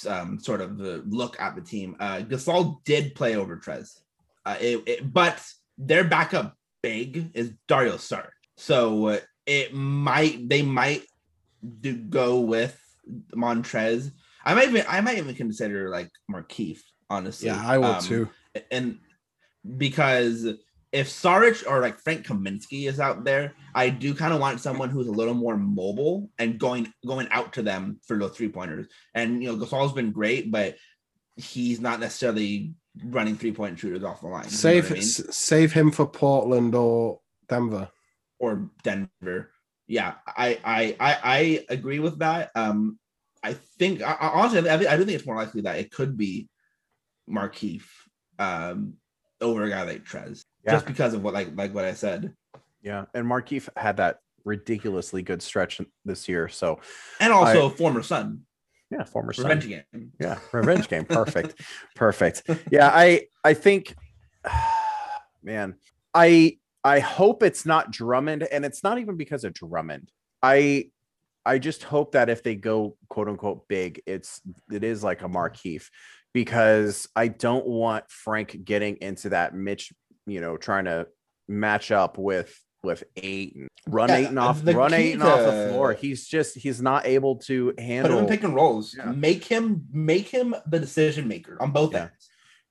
[0.09, 1.96] um sort of look at the team.
[2.00, 4.00] Uh Gasol did play over Trez.
[4.44, 5.42] Uh it, it- but
[5.78, 8.31] their backup big is Dario Saric.
[8.57, 11.05] So uh, it might they might
[11.81, 12.78] do go with
[13.35, 14.11] Montrez.
[14.44, 17.46] I might even I might even consider like Markieff, honestly.
[17.48, 18.28] Yeah, I would Um, too.
[18.70, 18.98] and
[19.76, 20.46] because
[20.92, 24.90] if Saric or like Frank Kaminsky is out there, I do kind of want someone
[24.90, 28.87] who's a little more mobile and going going out to them for those three pointers.
[29.14, 30.76] And you know, Gasol's been great, but
[31.37, 32.74] he's not necessarily
[33.05, 34.48] running three point shooters off the line.
[34.48, 35.02] Save I mean?
[35.02, 37.88] save him for Portland or Denver.
[38.38, 39.50] or Denver.
[39.87, 42.50] Yeah, I I I, I agree with that.
[42.55, 42.98] Um,
[43.42, 46.48] I think I, honestly, I, I do think it's more likely that it could be
[47.28, 47.85] Markieff
[48.38, 48.94] um
[49.40, 50.72] over a guy like Trez, Yeah.
[50.72, 52.35] just because of what like like what I said,
[52.83, 56.81] yeah and Markieff had that ridiculously good stretch this year so
[57.20, 58.42] and also former son,
[58.90, 59.44] yeah former son.
[59.44, 60.12] revenge game.
[60.20, 61.61] yeah revenge game perfect
[61.94, 63.94] perfect yeah i i think
[65.42, 65.75] man
[66.14, 70.11] i i hope it's not drummond and it's not even because of drummond
[70.42, 70.85] i
[71.46, 74.40] i just hope that if they go quote unquote big it's
[74.72, 75.88] it is like a markieff
[76.33, 79.92] because i don't want frank getting into that mitch
[80.26, 81.06] you know trying to
[81.48, 85.68] match up with with Ayton, run Yeah, and off, the run key Ayton off the
[85.70, 85.92] floor.
[85.92, 88.94] He's just he's not able to Put him handle pick and rolls.
[88.96, 89.12] Yeah.
[89.12, 92.02] Make him make him the decision maker on both Yeah.
[92.02, 92.28] ends.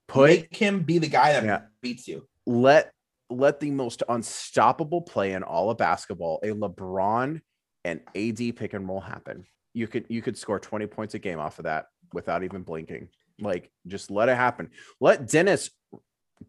[0.07, 1.61] put make him be the guy that Yeah.
[1.81, 2.27] beats you.
[2.45, 2.91] let
[3.29, 7.39] let the most unstoppable play in all of basketball, a LeBron
[7.85, 9.45] and AD pick and roll happen.
[9.73, 13.07] You could you could score 20 points a game off of that without even blinking.
[13.39, 14.71] Like just let it happen.
[14.99, 15.69] Let Dennis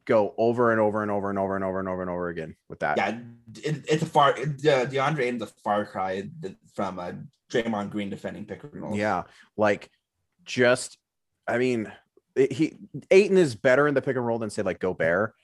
[0.05, 2.57] go over and over and over and over and over and over and over again
[2.68, 2.96] with that.
[2.96, 3.18] Yeah,
[3.62, 4.31] it, it's a far.
[4.31, 6.28] Uh, DeAndre Ayton's a far cry
[6.74, 7.12] from uh,
[7.50, 8.96] Draymond Green defending pick and roll.
[8.96, 9.24] Yeah,
[9.57, 9.90] like
[10.44, 10.98] just
[11.46, 11.90] I mean,
[12.35, 12.76] it, he
[13.11, 15.35] Ayton is better in the pick and roll than say like Gobert,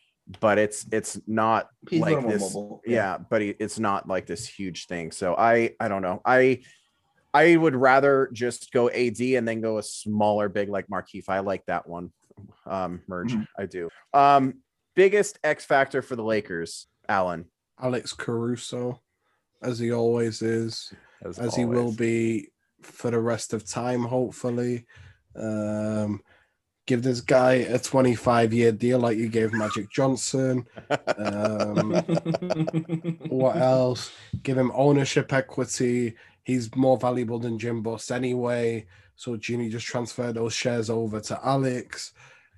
[0.40, 2.42] but it's it's not he's like this.
[2.42, 2.82] mobile.
[2.86, 5.10] Yeah, but he, it's not like this huge thing.
[5.10, 6.20] So I I don't know.
[6.24, 6.62] I
[7.34, 11.28] I would rather just go AD and then go a smaller big like Markieff.
[11.28, 12.12] I like that one.
[12.66, 13.34] Um merge.
[13.34, 13.46] Mhm.
[13.58, 13.88] I do.
[14.14, 14.62] Um
[14.94, 17.44] biggest X factor for the Lakers, Alen.
[17.80, 19.00] Alex Caruso,
[19.62, 20.92] as he always is,
[21.24, 22.48] as he will be
[22.82, 24.86] for the rest of time, hopefully.
[25.36, 26.20] Um,
[26.86, 30.66] give this guy a 25 year deal like you gave Magic Johnson.
[31.16, 31.92] Um,
[33.28, 34.10] what else?
[34.42, 36.14] Give him ownership equity.
[36.44, 38.86] He's more valuable than Jim Buss anyway.
[39.18, 42.12] So Jeanie just transferred those shares over to Alex.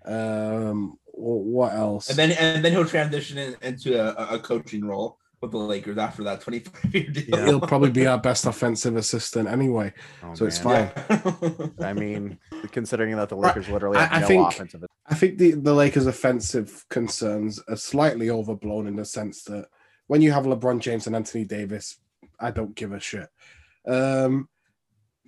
[0.04, 2.10] Um, what else?
[2.10, 5.96] and then and then he'll transition in, into a, a coaching role with the Lakers
[5.96, 7.24] after that 25 year deal.
[7.28, 7.46] Yeah.
[7.46, 9.90] He'll probably be our best offensive assistant anyway.
[10.22, 10.90] Oh, So it's fine.
[11.08, 11.66] Yeah.
[11.80, 12.38] I mean,
[12.72, 13.56] considering that the Right.
[13.56, 14.84] Lakers literally I- I no think- offensive.
[15.06, 19.66] I think the, the Lakers' offensive concerns are slightly overblown in the sense that
[20.08, 21.96] when you have LeBron James and Anthony Davis,
[22.38, 23.28] I don't give a shit.
[23.88, 24.48] Um,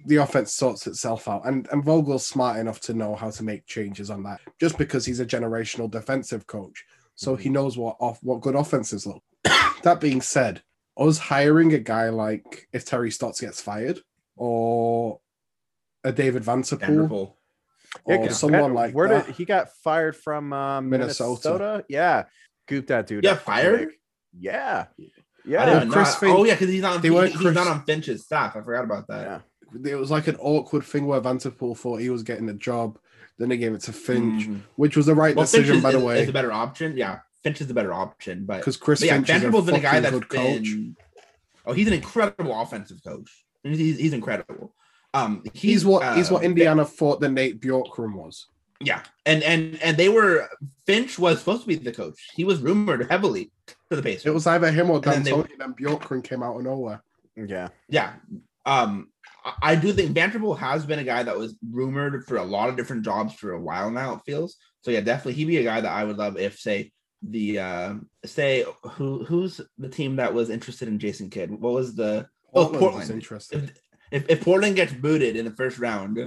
[0.07, 3.67] the offense sorts itself out, and and Vogel's smart enough to know how to make
[3.67, 6.85] changes on that, just because he's a generational defensive coach,
[7.15, 9.23] so he knows what off what good offenses look.
[9.83, 10.63] that being said,
[10.97, 14.01] us hiring a guy like if Terry Stotts gets fired,
[14.37, 15.21] or
[16.05, 17.39] a David Vanterpool, Wonderful.
[18.09, 19.27] Yeah, or 'cause someone Ben- like where that.
[19.27, 21.49] did he got fired from um, Minnesota.
[21.51, 21.85] Minnesota?
[21.89, 22.25] Yeah,
[22.67, 23.23] goop that dude.
[23.25, 23.89] Yeah, fired?
[23.89, 24.01] quick.
[24.39, 25.05] Yeah, I
[25.45, 25.91] yeah, didn't.
[25.91, 27.03] Chris Finch- oh yeah, because he's not.
[27.03, 28.57] they He, he's Chris- not on Finch's staff.
[28.57, 29.21] I forgot about that.
[29.27, 29.39] yeah.
[29.85, 32.99] It was like an awkward thing where Vanterpool thought he was getting the job.
[33.39, 34.61] Then they gave it to Finch, Mhm.
[34.77, 36.97] which was the right Well, decision, is, by the is- way, is a better option.
[36.97, 39.67] Yeah, Finch is a better option, but, because Chris but yeah, Finch is a Vanterpool's
[39.67, 40.63] been a guy fucking that's good coach.
[40.65, 40.97] been.
[41.65, 43.45] Oh, he's an incredible offensive coach.
[43.63, 44.75] He's, he's, he's incredible.
[45.15, 48.47] Um, He's what he's what uh, Indiana thought the Nate Bjorkgren was.
[48.81, 50.49] Yeah, and and and they were
[50.87, 52.31] Finch was supposed to be the coach.
[52.35, 53.51] He was rumored heavily
[53.91, 54.27] to the Pacers.
[54.27, 57.03] It was either him or then they- D'Antoni, and then Bjorkgren came out of nowhere.
[57.37, 57.69] yeah.
[57.89, 58.15] yeah.
[58.67, 59.09] Um,
[59.45, 62.69] I- I do think Vanterpool has been a guy that was rumored for a lot
[62.69, 64.15] of different jobs for a while now.
[64.15, 64.91] It feels so.
[64.91, 67.95] Yeah, definitely he'd be a guy that I would love if say the uh
[68.25, 71.51] say who who's the team that was interested in Jason Kidd.
[71.51, 73.11] What was the Oh, Portland was Portland.
[73.13, 73.73] interested.
[74.11, 76.19] if, if Portland gets booted in the first round?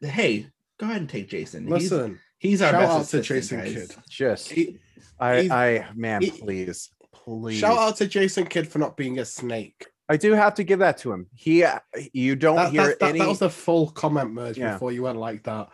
[0.00, 1.64] Hey, go ahead and take Jason.
[1.64, 3.72] He's Listen, he's our shout best out to Jason guys.
[3.74, 3.96] Kidd.
[4.08, 4.78] Just He-
[5.20, 7.58] I, I, man, he- please, please.
[7.58, 9.86] shout out to Jason Kidd for not being a snake.
[10.08, 11.26] I do have to give that to him.
[11.34, 11.64] He,
[12.12, 13.20] you don't That, hear that, that, any.
[13.20, 14.72] that was the full comment merge Yeah.
[14.74, 15.68] before you went like that.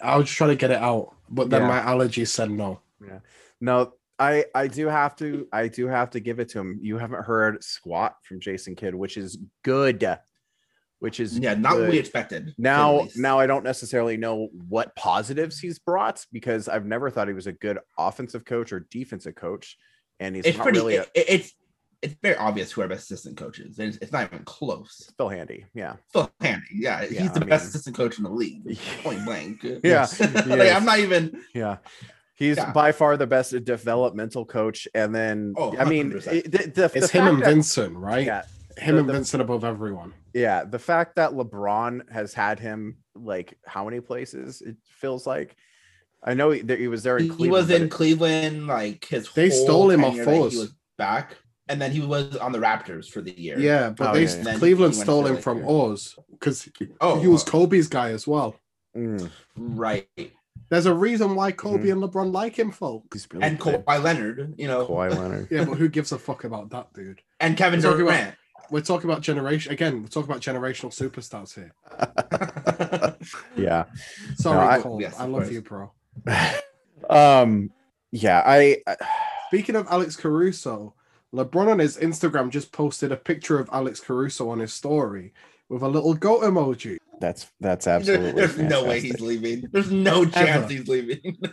[0.00, 1.68] I was just trying to get it out, but then Yeah.
[1.68, 2.80] my allergies said no.
[3.06, 3.18] Yeah,
[3.60, 6.78] no, I, I do have to, I do have to give it to him.
[6.80, 10.18] You haven't heard squat from Jason Kidd, which is good,
[11.00, 12.44] which is Yeah, not what we expected.
[12.46, 16.86] to say the Now, now I don't necessarily know what positives he's brought because I've
[16.86, 19.76] never thought he was a good offensive coach or defensive coach,
[20.20, 20.78] and he's it's not pretty.
[20.78, 21.52] really a, it- it- it's
[22.04, 23.78] it's very obvious who our best assistant coach is.
[23.78, 25.10] It's, it's not even close.
[25.16, 25.64] Phil handy.
[25.74, 28.78] Yeah, Phil Handy, yeah, Yeah, he's the I best mean- assistant coach in the league,
[29.02, 29.64] point blank.
[29.82, 30.72] Yeah, like.
[30.72, 31.40] I'm not even.
[31.54, 31.78] yeah.
[32.36, 32.72] He's Yeah.
[32.72, 37.10] by far the best developmental coach, and then Oh, I mean, it- the, the, It's
[37.12, 38.26] the him and fact that- Vincent, right?
[38.26, 38.42] Yeah,
[38.76, 40.12] him the- and the- Vincent above everyone.
[40.32, 40.64] yeah.
[40.64, 45.56] The fact that LeBron has had him like how many places it feels like.
[46.26, 47.50] I know he, that he was there in He, Cleveland.
[47.52, 49.30] was in it- Cleveland like his.
[49.32, 51.36] They whole stole him off tenure that He was back,
[51.68, 53.58] and then he was on the Raptors for the year.
[53.58, 54.56] Yeah, but Oh, they yeah, yeah.
[54.58, 55.70] Cleveland Then he went stole him from Lakers.
[56.18, 56.68] Oz because
[57.00, 58.56] Oh, he was Kobe's guy as well.
[58.96, 60.08] Mm, right,
[60.70, 61.92] There's a reason why Kobe Mhm.
[61.92, 63.06] and LeBron like him, folks.
[63.12, 63.84] he's really and good.
[63.84, 65.48] Kawhi Leonard, you know, Kawhi Leonard.
[65.50, 67.20] Yeah, but who gives a fuck about that, dude?
[67.40, 68.34] and Kevin We're talking about- Durant.
[68.70, 70.00] We're talking about generation again.
[70.02, 71.72] We're talking about generational superstars here.
[73.56, 73.84] yeah.
[74.36, 75.00] Sorry, I- Cole.
[75.00, 75.52] Yes, I love course.
[75.52, 75.92] you, bro.
[77.10, 77.70] um.
[78.10, 78.42] Yeah.
[78.44, 78.78] I.
[78.86, 78.96] I
[79.48, 80.94] Speaking of Alex Caruso,
[81.34, 85.32] LeBron on his Instagram just posted a picture of Alex Caruso on his story
[85.68, 86.98] with a little goat emoji.
[87.20, 88.32] that's that's absolutely.
[88.32, 89.64] There's no way he's leaving.
[89.72, 90.68] There's no chance Ever.
[90.68, 91.36] he's leaving.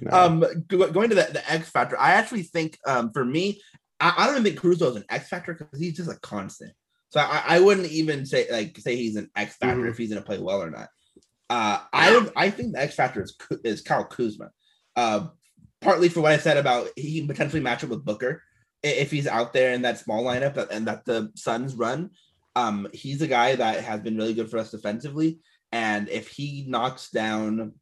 [0.00, 0.16] No.
[0.16, 3.60] um, going to the, the X factor, I actually think um, for me,
[3.98, 6.72] I, I don't even think Caruso is an X factor because he's just a constant.
[7.08, 9.90] So I, I wouldn't even say like say he's an X factor Mhm.
[9.90, 10.86] if he's going to play well or not.
[11.50, 14.50] Uh, I would I think the X factor is Ku- is Kyle Kuzma.
[14.94, 15.28] Uh,
[15.80, 18.47] partly for what I said about he can potentially match up with Booker i-
[18.82, 22.10] if he's out there in that small lineup and that the Suns run.
[22.56, 25.38] Um, he's a guy that has been really good for us defensively,
[25.70, 27.74] and if he knocks down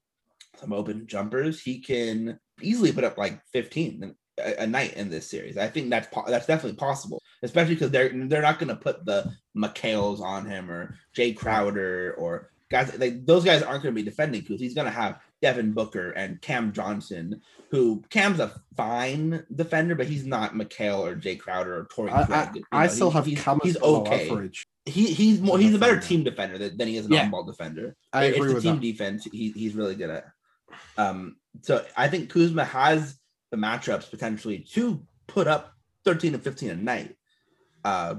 [0.61, 5.31] some open jumpers, he can easily put up like 15 a, a night in this
[5.31, 5.57] series.
[5.57, 9.05] I think that's po- that's definitely possible, especially because they're they're not going to put
[9.05, 14.01] the Mikal's on him or Jae Crowder or guys like those guys aren't going to
[14.01, 18.53] be defending because he's going to have Devin Booker and Cam Johnson, who Cam's a
[18.77, 22.65] fine defender, but he's not Mikal or Jae Crowder or Torrey I, Craig.
[22.73, 24.51] I, still he- have he's, Cam as he's okay.
[24.87, 27.25] He he's more he's a better team defender than, than he is an Yeah.
[27.25, 27.97] on-ball defender.
[28.13, 28.81] I It's agree the with team that.
[28.83, 30.27] defense he, he's really good at.
[30.97, 33.19] Um, so I think Kuzma has
[33.51, 35.73] the matchups potentially to put up
[36.05, 37.17] 13 and 15 a night.
[37.85, 38.17] Uh,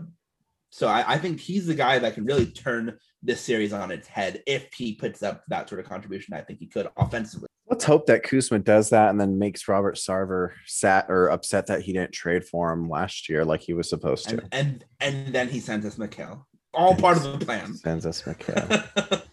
[0.70, 4.08] So I, I think he's the guy that can really turn this series on its
[4.08, 6.34] head if he puts up that sort of contribution.
[6.34, 7.48] I think he could offensively.
[7.70, 11.82] Let's hope that Kuzma does that and then makes Robert Sarver sat or upset that
[11.82, 14.38] he didn't trade for him last year like he was supposed to.
[14.38, 16.44] And and, and then he sends us Mikal.
[16.74, 17.74] All part of the plan.
[17.74, 19.24] Sends us Mikal.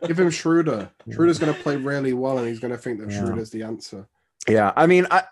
[0.06, 0.90] Give him Schroeder.
[1.10, 3.20] Schroeder's going to play really well, and he's going to think that Yeah.
[3.24, 4.06] Schroeder's the answer.
[4.48, 5.22] Yeah, I mean, I,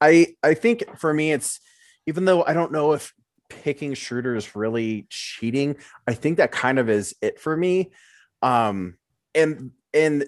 [0.00, 1.60] I, I think for me, it's
[2.06, 3.12] even though I don't know if
[3.48, 5.76] picking Schroeder is really cheating.
[6.06, 7.92] I think that kind of is it for me.
[8.42, 8.96] Um,
[9.34, 10.26] and and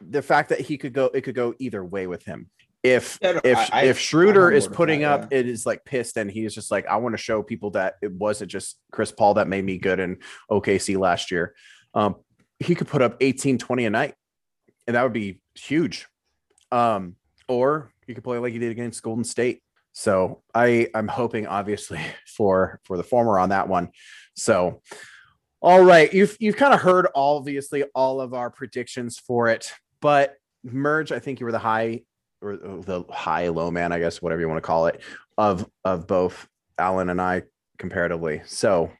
[0.00, 2.50] the fact that he could go, it could go either way with him.
[2.82, 6.18] If Yeah, no, if I- if Schroeder is putting that, up, it is like pissed,
[6.18, 9.34] and he's just like, I want to show people that it wasn't just Chris Paul
[9.34, 10.18] that made me good in
[10.50, 11.54] OKC last year.
[11.94, 12.16] Um,
[12.58, 14.14] he could put up 18, 20 a night,
[14.86, 16.06] and that would be huge.
[16.70, 17.16] Um,
[17.48, 19.62] or he could play like he did against Golden State.
[19.94, 23.88] So I I'm hoping obviously for for the former on that one.
[24.36, 24.82] So
[25.62, 29.72] all right, you've you've kind of heard obviously all of our predictions for it,
[30.02, 31.10] but merge.
[31.10, 32.02] I think you were the high
[32.42, 35.00] or the high low man, I guess whatever you want to call it,
[35.38, 36.46] of of both
[36.78, 37.44] Alen and I
[37.78, 38.42] comparatively.
[38.44, 38.90] So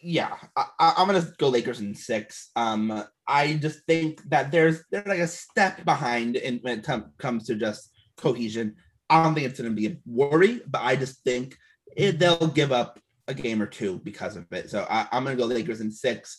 [0.00, 2.50] yeah, I, I'm gonna go Lakers in six.
[2.54, 7.12] Um, I just think that there's there's like a step behind in when it com-
[7.18, 8.76] comes to just cohesion.
[9.10, 11.56] I don't think it's gonna be a worry, but I just think
[11.96, 14.70] it, they'll give up a game or two because of it.
[14.70, 16.38] So I, I'm gonna go Lakers in six.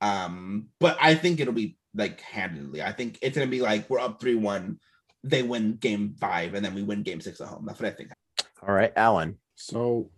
[0.00, 2.82] Um, but I think it'll be like handedly.
[2.82, 4.78] I think it's gonna be like we're up three one,
[5.24, 7.64] they win game five, and then we win game six at home.
[7.66, 8.10] That's what I think.
[8.66, 9.36] all right, Alen.
[9.54, 10.10] So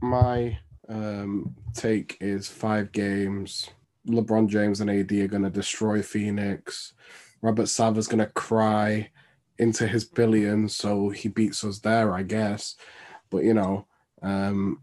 [0.00, 0.58] my
[0.88, 3.70] um, take is five games.
[4.08, 6.94] LeBron James and AD are going to destroy Phoenix.
[7.42, 9.10] Robert Sarver's going to cry
[9.60, 12.76] into his billions, so he beats us there, I guess.
[13.30, 13.86] But you know,
[14.22, 14.80] um,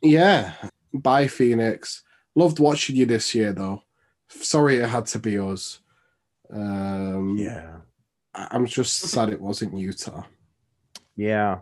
[0.00, 0.54] yeah.
[0.94, 2.02] Bye, Phoenix.
[2.34, 3.82] Loved watching you this year, though.
[4.28, 5.80] Sorry it had to be us.
[6.50, 7.78] Um, Yeah.
[8.34, 10.24] I- I'm just sad it wasn't Utah.
[11.16, 11.60] Yeah.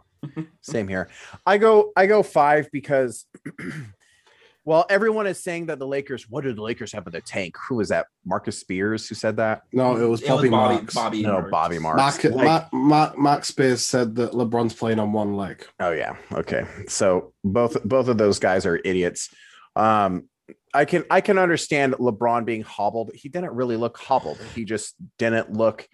[0.60, 1.08] Same here.
[1.46, 3.26] I go I go 5 because
[4.66, 7.54] well, everyone is saying that the Lakers, what do the Lakers have in the tank?
[7.68, 8.06] Who is that?
[8.24, 9.62] Marcus Spears who said that?
[9.72, 10.94] No, it was It Bobby, was Bobby, Marks.
[10.94, 11.50] Bobby, No, Marks.
[11.52, 11.98] Bobby Marks.
[12.24, 15.64] Mark, Like- Mark, Mark, Marc Spears said that LeBron's playing on one leg.
[15.78, 16.16] Oh yeah.
[16.32, 16.64] Okay.
[16.88, 19.30] So both both of those guys are idiots.
[19.76, 20.28] Um
[20.74, 23.12] I can I can understand LeBron being hobbled.
[23.14, 24.38] He didn't really look hobbled.
[24.56, 25.88] He just didn't look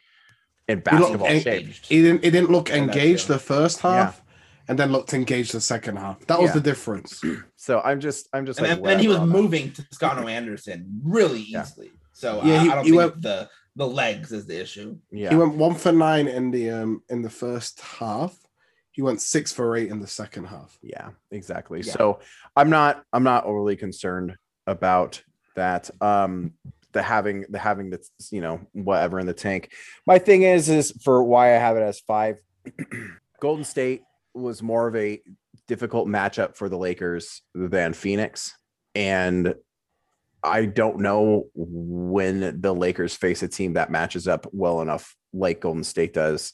[0.67, 1.67] in looked basketball en- shape.
[1.67, 2.25] He didn't.
[2.25, 4.22] He didn't look engaged the first half,
[4.69, 6.25] and then looked engaged the second half.
[6.27, 6.55] That was Yeah.
[6.55, 7.21] the difference.
[7.57, 9.43] So I'm just I'm just and like then, then he was whatever on that.
[9.43, 11.63] moving to Scotto Anderson really Yeah.
[11.63, 11.91] easily.
[12.13, 14.99] So Yeah, I, he- I don't he think went- the the legs is the issue.
[15.11, 15.31] Yeah.
[15.31, 18.37] He went one for nine in the um in the first half.
[18.91, 20.77] He went six for eight in the second half.
[20.83, 21.81] Yeah, exactly.
[21.81, 21.93] Yeah.
[21.93, 22.21] So
[22.57, 24.37] I'm not I'm not overly concerned
[24.67, 25.23] about
[25.57, 25.89] that.
[26.03, 26.55] Um
[26.93, 28.01] the having the having the
[28.31, 29.71] you know whatever in the tank.
[30.07, 32.37] My thing is is for why I have it as five.
[33.41, 34.03] Golden State
[34.35, 35.21] was more of a
[35.69, 38.57] difficult matchup for the Lakers than Phoenix,
[38.95, 39.55] and
[40.43, 45.61] I don't know when the Lakers face a team that matches up well enough like
[45.61, 46.53] Golden State does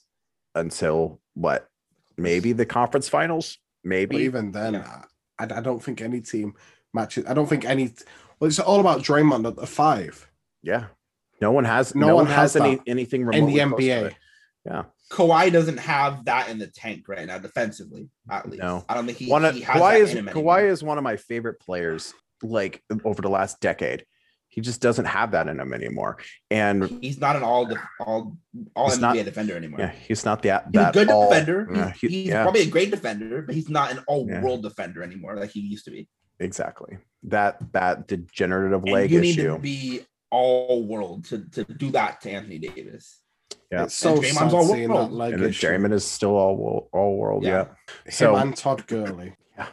[0.55, 1.69] until what
[2.17, 5.03] maybe the conference finals maybe But even then, Yeah.
[5.39, 6.55] I, I don't think any team
[6.93, 7.25] matches.
[7.27, 7.93] I don't think any.
[8.39, 10.29] Well, it's all about Draymond at the five
[10.63, 10.87] Yeah.
[11.41, 13.81] No one has no, No one one has, has any anything in remotely the close
[13.81, 14.15] to NBA.
[14.65, 14.83] Yeah.
[15.11, 18.63] Kawhi doesn't have that in the tank right now, defensively, at least.
[18.63, 18.85] No.
[18.89, 20.57] I don't think he, One of, he has Kawhi that is in him anymore.
[20.59, 24.05] Kawhi is one of my favorite players like over the last decade.
[24.51, 26.19] He just doesn't have that in him anymore.
[26.51, 28.37] And He's not an all def- all
[28.75, 29.81] all NBA not- defender anymore.
[29.81, 31.69] yeah, he's not that He's a that good all- defender.
[31.75, 34.43] yeah, he's he- he's yeah, probably a great defender, but he's not an all Yeah.
[34.43, 36.09] world defender anymore like he used to be.
[36.41, 36.97] exactly.
[37.25, 40.01] That that degenerative And leg you need to be
[40.31, 43.21] all world to, to do that to Anthony Davis.
[43.71, 43.85] Yeah.
[43.85, 45.13] It's so And Draymond's sad all seeing that world.
[45.13, 45.67] leg and issue.
[45.69, 47.45] Draymond is still all all world.
[47.45, 47.51] Yeah.
[47.51, 47.65] Yeah.
[48.05, 49.35] Him So and Todd Gurley.
[49.59, 49.67] Yeah.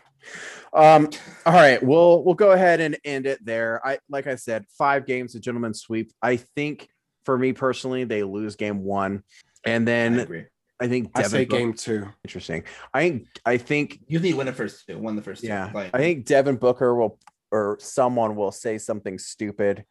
[0.74, 1.10] Um,
[1.46, 3.80] all right, we'll we'll go ahead and end it there.
[3.86, 6.12] I like I said, five games, a gentleman's sweep.
[6.22, 6.90] I think
[7.24, 9.24] for me personally, they lose game one,
[9.66, 10.46] and I then agree.
[10.80, 12.08] I think I Devin say Book- game two.
[12.26, 12.64] interesting.
[12.94, 14.98] I think I think You need to win the first two.
[14.98, 15.48] Win the first two.
[15.48, 17.20] yeah, Like, I think Devin Booker will
[17.52, 19.86] or someone will say something stupid,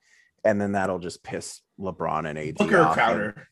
[0.44, 2.94] and then that'll just piss LeBron and AD Booker off.
[2.94, 3.48] Crowder.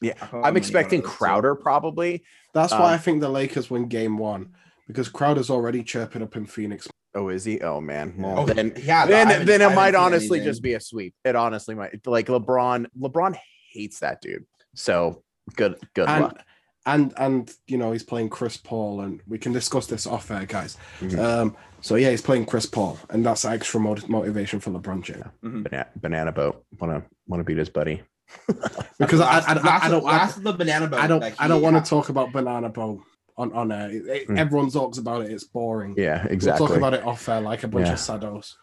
[0.00, 1.16] Yeah, Oh, I'm expecting one of those.
[1.18, 2.22] Crowder probably.
[2.54, 4.54] That's Um, why I think the Lakers win game one
[4.86, 6.86] because Crowder's already chirping up in Phoenix.
[7.14, 7.60] Oh, is he?
[7.62, 8.14] Oh man.
[8.18, 9.06] Well, Oh, then yeah.
[9.06, 10.50] Then haven't- then it might honestly anything.
[10.52, 11.14] just be a sweep.
[11.24, 12.86] It honestly might like LeBron.
[13.00, 13.38] LeBron
[13.72, 14.44] hates that dude.
[14.74, 15.22] So
[15.54, 16.42] good good And luck.
[16.84, 20.44] and and you know he's playing Chris Paul, and we can discuss this off air,
[20.44, 20.76] guys.
[21.00, 21.18] Mhm.
[21.18, 25.24] Um, so yeah, he's playing Chris Paul, and that's extra motivation for LeBron James.
[25.42, 26.64] Banana, banana boat.
[26.78, 28.02] Wanna wanna beat his buddy.
[28.98, 31.00] Because I, last, I, I, last, I don't, last of the banana boat.
[31.00, 33.02] I don't, that I don't want to talk about banana boat
[33.36, 33.90] on on air.
[33.90, 34.38] It- it- Mm.
[34.38, 35.30] Everyone talks about it.
[35.30, 35.94] It's boring.
[35.96, 36.66] Yeah, We'll exactly.
[36.66, 37.92] talk about it off air like a bunch Yeah.
[37.92, 38.54] of sados.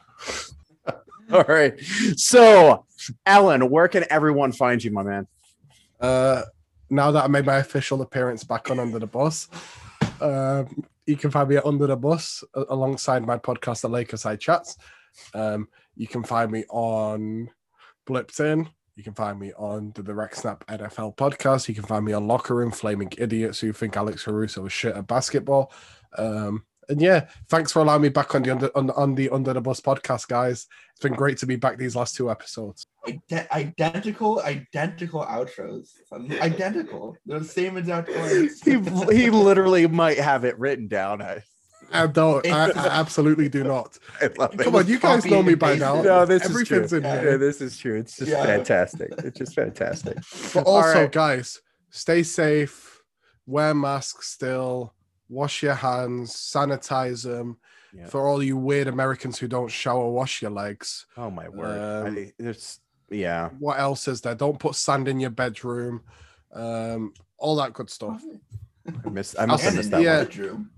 [1.31, 1.79] All right.
[2.15, 2.85] So,
[3.25, 5.27] Alen, where can everyone find you, my man?
[5.99, 6.43] Uh,
[6.89, 9.47] now that I made my official appearance back on Under the Buss,
[10.19, 14.39] um, you can find me at Under the Buss alongside my podcast, The Lakers Side
[14.39, 14.77] Chats.
[15.33, 17.49] Um, you can find me on
[18.07, 18.67] Blipped In.
[18.95, 21.67] You can find me on the Direct Snap NFL podcast.
[21.67, 24.95] You can find me on Locker Room, Flaming Idiots who think Alex Caruso is shit
[24.95, 25.71] at basketball.
[26.15, 29.53] Um, and yeah, thanks for allowing me back on the under, on, on the Under
[29.53, 30.67] the Buss podcast, guys.
[30.91, 32.85] It's been great to be back these last two episodes.
[33.07, 35.89] Ide- identical, identical outros.
[36.11, 37.17] Identical.
[37.25, 38.61] They're the same exact words.
[38.61, 38.73] He
[39.15, 41.21] he literally might have it written down.
[41.21, 41.43] I,
[41.93, 42.45] I don't.
[42.47, 43.97] I, I absolutely do not.
[44.21, 44.63] I love it.
[44.63, 46.01] Come on, you guys know me by now.
[46.01, 47.09] No, this Everything's is in true.
[47.09, 47.21] Yeah.
[47.21, 47.31] here.
[47.31, 47.97] Yeah, this is true.
[47.99, 48.45] It's just Yeah.
[48.45, 49.11] fantastic.
[49.19, 50.17] It's just fantastic.
[50.53, 51.11] But also, right.
[51.11, 53.01] guys, stay safe,
[53.45, 54.93] wear masks still,
[55.29, 57.57] wash your hands, sanitize them.
[57.95, 58.07] Yeah.
[58.07, 61.05] For all you weird Americans who don't shower, wash your legs.
[61.15, 62.07] Oh my word.
[62.07, 62.79] Um, I, there's
[63.11, 63.49] yeah.
[63.59, 64.33] What else is there?
[64.33, 66.01] Don't put sand in your bedroom.
[66.51, 68.23] Um, all that good stuff.
[69.05, 70.23] I missed I must have And that Yeah.
[70.23, 70.71] bedroom.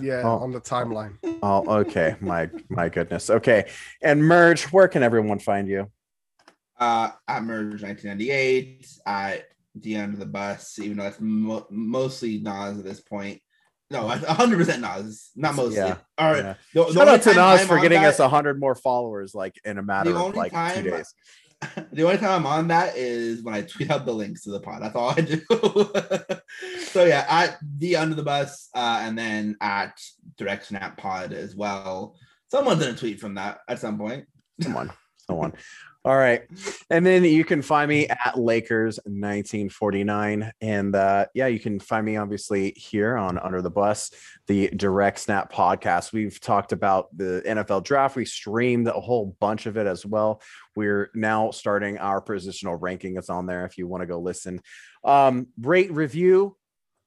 [0.00, 0.38] Yeah, Oh.
[0.38, 1.16] on the timeline.
[1.42, 2.16] Oh, okay.
[2.20, 3.30] My my goodness.
[3.30, 3.70] Okay.
[4.02, 5.90] And Merge, where can everyone find you?
[6.78, 9.44] Uh, at Merge 1998, at
[9.76, 13.40] the end of the bus, even though it's mo- mostly Nas at this point.
[13.90, 15.76] No, 100% Nas, not mostly.
[15.76, 16.44] Yeah, All right.
[16.44, 16.54] Yeah.
[16.72, 19.78] The, the Shout out to Nas for getting that- us hundred more followers like in
[19.78, 21.14] a matter of only like two days.
[21.92, 24.60] the only time I'm on that is when I tweet out the links to the
[24.60, 24.82] pod.
[24.82, 25.40] That's all I do.
[26.86, 30.00] so yeah, at the under the bus, uh, and then at
[30.36, 32.16] direct snap pod as well.
[32.50, 34.26] Someone's gonna tweet from that at some point.
[34.60, 34.90] Someone,
[35.26, 35.52] someone.
[36.06, 36.42] All right.
[36.90, 40.52] And then you can find me at Lakers 1949.
[40.60, 44.10] And uh, yeah, you can find me obviously here on Under the Buss,
[44.46, 46.12] the Direct Snap podcast.
[46.12, 48.16] We've talked about the NFL draft.
[48.16, 50.42] We streamed a whole bunch of it as well.
[50.76, 53.16] We're now starting our positional ranking.
[53.16, 54.60] It's on there if you want to go listen.
[55.04, 56.58] Um, rate, review.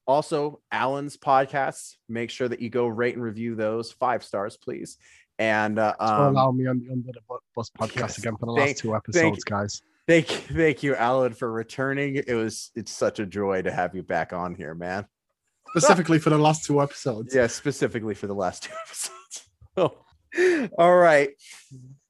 [0.07, 1.97] Also, Alen's podcasts.
[2.09, 4.97] Make sure that you go rate and review those five stars, please.
[5.39, 8.17] And uh, um, allowing me on the Under the Bu- Bus podcast yes.
[8.17, 9.81] again for the Thank- last two thank- episodes, guys.
[10.07, 12.15] Thank thank you, Alen, for returning.
[12.15, 15.05] It was it's such a joy to have you back on here, man.
[15.75, 17.35] Specifically for the last two episodes.
[17.35, 19.49] Yeah, specifically for the last two episodes.
[19.75, 20.69] Oh.
[20.77, 21.31] All right.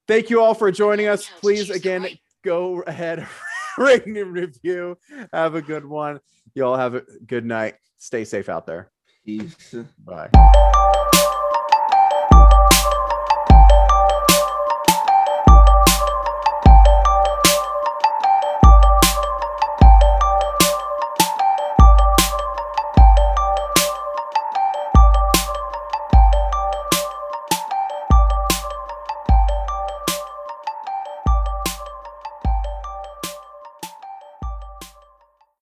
[0.07, 1.29] Thank you all for joining us.
[1.41, 2.07] Please again
[2.43, 3.27] go ahead,
[3.77, 4.97] rate and review.
[5.33, 6.19] Have a good one.
[6.55, 7.75] You all have a good night.
[7.97, 8.89] Stay safe out there.
[9.25, 9.75] Peace.
[10.05, 10.29] Bye.